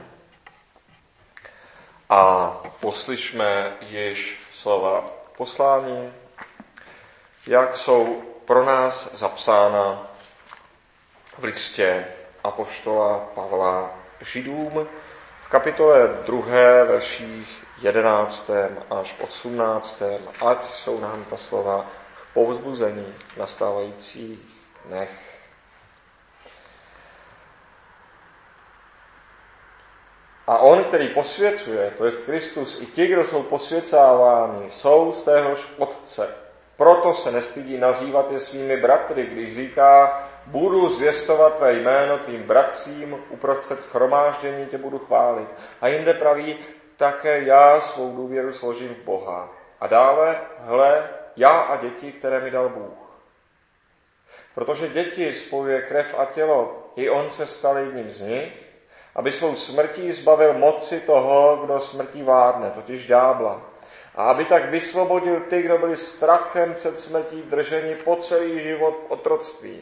A 2.09 2.51
poslyšme 2.79 3.73
již 3.81 4.39
slova 4.53 5.03
poslání, 5.37 6.13
jak 7.47 7.75
jsou 7.75 8.23
pro 8.45 8.65
nás 8.65 9.09
zapsána 9.13 10.07
v 11.37 11.43
listě 11.43 12.07
Apoštola 12.43 13.29
Pavla 13.35 13.91
Židům 14.21 14.87
v 15.47 15.49
kapitole 15.49 16.07
2, 16.25 16.43
verších 16.83 17.63
11. 17.81 18.49
až 18.89 19.15
18. 19.19 20.01
Ať 20.45 20.65
jsou 20.73 20.99
nám 20.99 21.25
ta 21.25 21.37
slova 21.37 21.85
k 22.15 22.33
povzbuzení 22.33 23.13
nastávajících 23.37 24.39
dnech. 24.85 25.09
A 30.47 30.57
on, 30.57 30.83
který 30.83 31.07
posvěcuje, 31.07 31.93
to 31.97 32.05
je 32.05 32.11
Kristus, 32.11 32.81
i 32.81 32.85
ti, 32.85 33.07
kdo 33.07 33.23
jsou 33.23 33.43
posvěcáváni, 33.43 34.71
jsou 34.71 35.13
z 35.13 35.21
téhož 35.21 35.65
Otce. 35.77 36.46
Proto 36.77 37.13
se 37.13 37.31
nestydí 37.31 37.77
nazývat 37.77 38.31
je 38.31 38.39
svými 38.39 38.77
bratry, 38.77 39.25
když 39.25 39.55
říká, 39.55 40.23
budu 40.45 40.89
zvěstovat 40.89 41.57
tvé 41.57 41.73
jméno 41.73 42.17
tvým 42.17 42.43
bratřím, 42.43 43.23
uprostřed 43.29 43.81
schromáždění 43.81 44.65
tě 44.65 44.77
budu 44.77 44.99
chválit. 44.99 45.47
A 45.81 45.87
jinde 45.87 46.13
praví, 46.13 46.57
také 46.97 47.41
já 47.41 47.81
svou 47.81 48.15
důvěru 48.15 48.53
složím 48.53 48.95
v 48.95 49.03
Boha. 49.03 49.49
A 49.79 49.87
dále, 49.87 50.41
hle, 50.59 51.09
já 51.35 51.59
a 51.59 51.75
děti, 51.75 52.11
které 52.11 52.39
mi 52.39 52.51
dal 52.51 52.69
Bůh. 52.69 53.07
Protože 54.55 54.89
děti 54.89 55.33
spojuje 55.33 55.81
krev 55.81 56.15
a 56.17 56.25
tělo, 56.25 56.89
i 56.95 57.09
on 57.09 57.31
se 57.31 57.45
stal 57.45 57.77
jedním 57.77 58.11
z 58.11 58.21
nich, 58.21 58.65
aby 59.15 59.31
svou 59.31 59.55
smrtí 59.55 60.11
zbavil 60.11 60.53
moci 60.53 60.99
toho, 60.99 61.61
kdo 61.65 61.79
smrtí 61.79 62.23
vádne, 62.23 62.71
totiž 62.71 63.07
ďábla. 63.07 63.61
A 64.17 64.23
aby 64.23 64.45
tak 64.45 64.69
vysvobodil 64.69 65.39
ty, 65.39 65.61
kdo 65.61 65.77
byli 65.77 65.97
strachem 65.97 66.73
před 66.73 66.99
smrtí 66.99 67.41
drženi 67.41 67.95
po 67.95 68.15
celý 68.15 68.63
život 68.63 68.97
v 69.07 69.11
otroctví. 69.11 69.81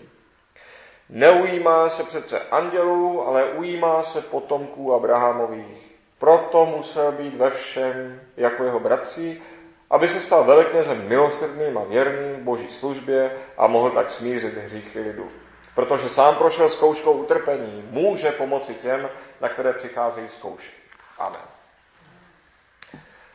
Neujímá 1.09 1.89
se 1.89 2.03
přece 2.03 2.39
andělů, 2.39 3.27
ale 3.27 3.45
ujímá 3.45 4.03
se 4.03 4.21
potomků 4.21 4.93
Abrahamových. 4.93 5.95
Proto 6.19 6.65
musel 6.65 7.11
být 7.11 7.35
ve 7.35 7.51
všem 7.51 8.21
jako 8.37 8.63
jeho 8.63 8.79
bratří, 8.79 9.41
aby 9.89 10.07
se 10.07 10.21
stal 10.21 10.43
velknězem 10.43 11.07
milosrdným 11.07 11.77
a 11.77 11.83
věrným 11.83 12.43
boží 12.43 12.71
službě 12.71 13.37
a 13.57 13.67
mohl 13.67 13.91
tak 13.91 14.11
smířit 14.11 14.57
hříchy 14.57 14.99
lidu. 14.99 15.31
Protože 15.75 16.09
sám 16.09 16.35
prošel 16.35 16.69
zkouškou 16.69 17.11
utrpení, 17.11 17.87
může 17.91 18.31
pomoci 18.31 18.73
těm, 18.73 19.09
na 19.41 19.49
které 19.49 19.73
přicházejí 19.73 20.29
zkoušky. 20.29 20.81
Amen. 21.19 21.54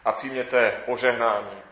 A 0.05 0.13
přijměte 0.13 0.81
požehnání. 0.87 1.63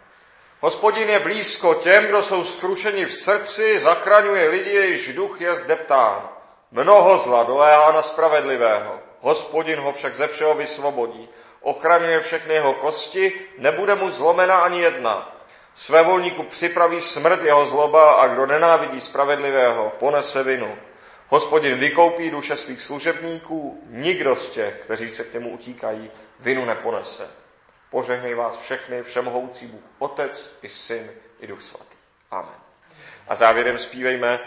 Hospodin 0.60 1.08
je 1.08 1.18
blízko 1.18 1.74
těm, 1.74 2.06
kdo 2.06 2.22
jsou 2.22 2.44
skrušeni 2.44 3.04
v 3.04 3.14
srdci, 3.14 3.78
zachraňuje 3.78 4.48
lidi, 4.48 4.70
jejichž 4.70 5.12
duch 5.12 5.40
je 5.40 5.56
zdeptán. 5.56 6.28
Mnoho 6.70 7.18
zla 7.18 7.42
doléhá 7.42 7.92
na 7.92 8.02
spravedlivého. 8.02 8.98
Hospodin 9.20 9.78
ho 9.80 9.92
však 9.92 10.14
ze 10.14 10.26
všeho 10.26 10.54
vysvobodí. 10.54 11.28
Ochraňuje 11.60 12.20
všechny 12.20 12.54
jeho 12.54 12.74
kosti, 12.74 13.32
nebude 13.58 13.94
mu 13.94 14.10
zlomena 14.10 14.60
ani 14.60 14.80
jedna. 14.80 15.34
Své 15.74 16.02
volníku 16.02 16.42
připraví 16.42 17.00
smrt 17.00 17.42
jeho 17.42 17.66
zloba 17.66 18.12
a 18.12 18.26
kdo 18.26 18.46
nenávidí 18.46 19.00
spravedlivého, 19.00 19.92
ponese 19.98 20.42
vinu. 20.42 20.78
Hospodin 21.28 21.78
vykoupí 21.78 22.30
duše 22.30 22.56
svých 22.56 22.82
služebníků, 22.82 23.82
nikdo 23.86 24.36
z 24.36 24.50
těch, 24.50 24.74
kteří 24.74 25.10
se 25.10 25.24
k 25.24 25.34
němu 25.34 25.50
utíkají, 25.50 26.10
vinu 26.40 26.64
neponese. 26.64 27.37
Požehnej 27.90 28.34
vás 28.34 28.56
všechny, 28.56 29.02
všemohoucí 29.02 29.66
Bůh, 29.66 29.82
Otec 29.98 30.50
i 30.62 30.68
Syn 30.68 31.10
i 31.40 31.46
Duch 31.46 31.62
Svatý. 31.62 31.96
Amen. 32.30 32.54
A 33.28 33.34
závěrem 33.34 33.78
zpívejme 33.78 34.40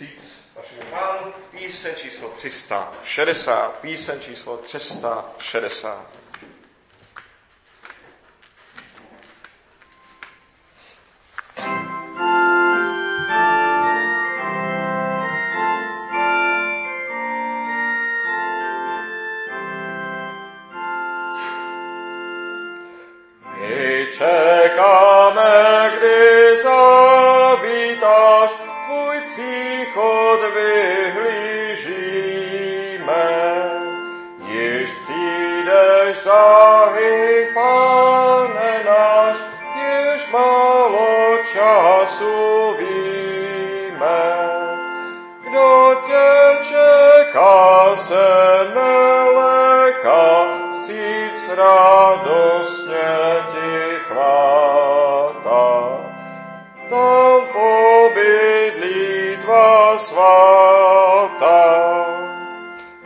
Víc 0.00 0.48
vašemu 0.54 0.82
pánu, 0.90 1.32
píseň 1.50 1.94
číslo 1.94 2.28
360, 2.28 3.78
píseň 3.78 4.20
číslo 4.20 4.56
360. 4.56 6.17
obydlí 58.18 59.36
tvá 59.42 59.98
svatá, 59.98 61.66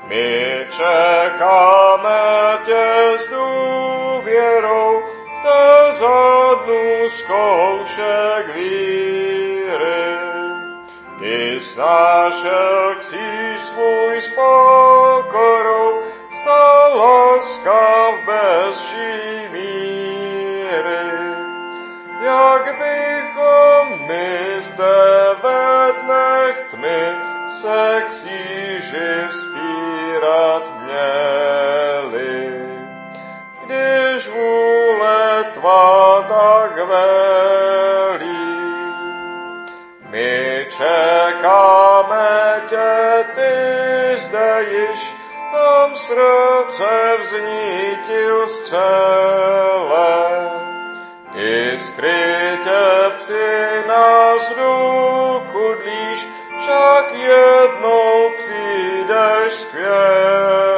my 0.09 0.67
čekáme 0.71 2.59
tě 2.65 3.13
s 3.17 3.29
důvěrou, 3.29 5.03
zde 5.41 5.93
zadnu 5.93 7.09
zkoušek 7.09 8.55
víry. 8.55 10.03
Ty 11.19 11.61
snášel 11.61 12.95
kříž 12.99 13.61
svůj 13.61 14.21
s 14.21 14.29
pokorou, 14.29 16.01
stal 16.41 16.97
láskav 16.97 18.15
bez 18.27 18.85
vší 18.85 19.49
míry. 19.53 19.92
Jak 22.33 22.65
bychom 22.79 24.07
my 24.09 24.57
zde 24.59 25.37
ve 25.43 25.93
dnech 26.03 26.67
tmy 26.71 27.05
se 27.61 28.03
kříži 28.09 29.13
vzpírat 29.29 30.63
měli. 30.85 32.63
Když 33.65 34.29
vůle 34.29 35.45
tvá 35.55 36.25
tak 36.29 36.87
velí, 36.87 38.57
my 40.11 40.67
čekáme 40.71 42.63
tě, 42.69 43.25
ty 43.35 44.17
zde 44.17 44.65
již 44.71 45.15
nám 45.53 45.97
srdce 45.97 47.17
vznítil. 47.21 48.43
Ty 48.43 50.52
skrytě 51.83 52.83
při 53.19 53.89
nás 53.89 54.49
duchu 54.49 55.75
dlíš, 55.83 56.27
však 56.59 57.15
jednou 57.15 58.31
přijdeš 58.37 59.53
skvěle. 59.53 60.72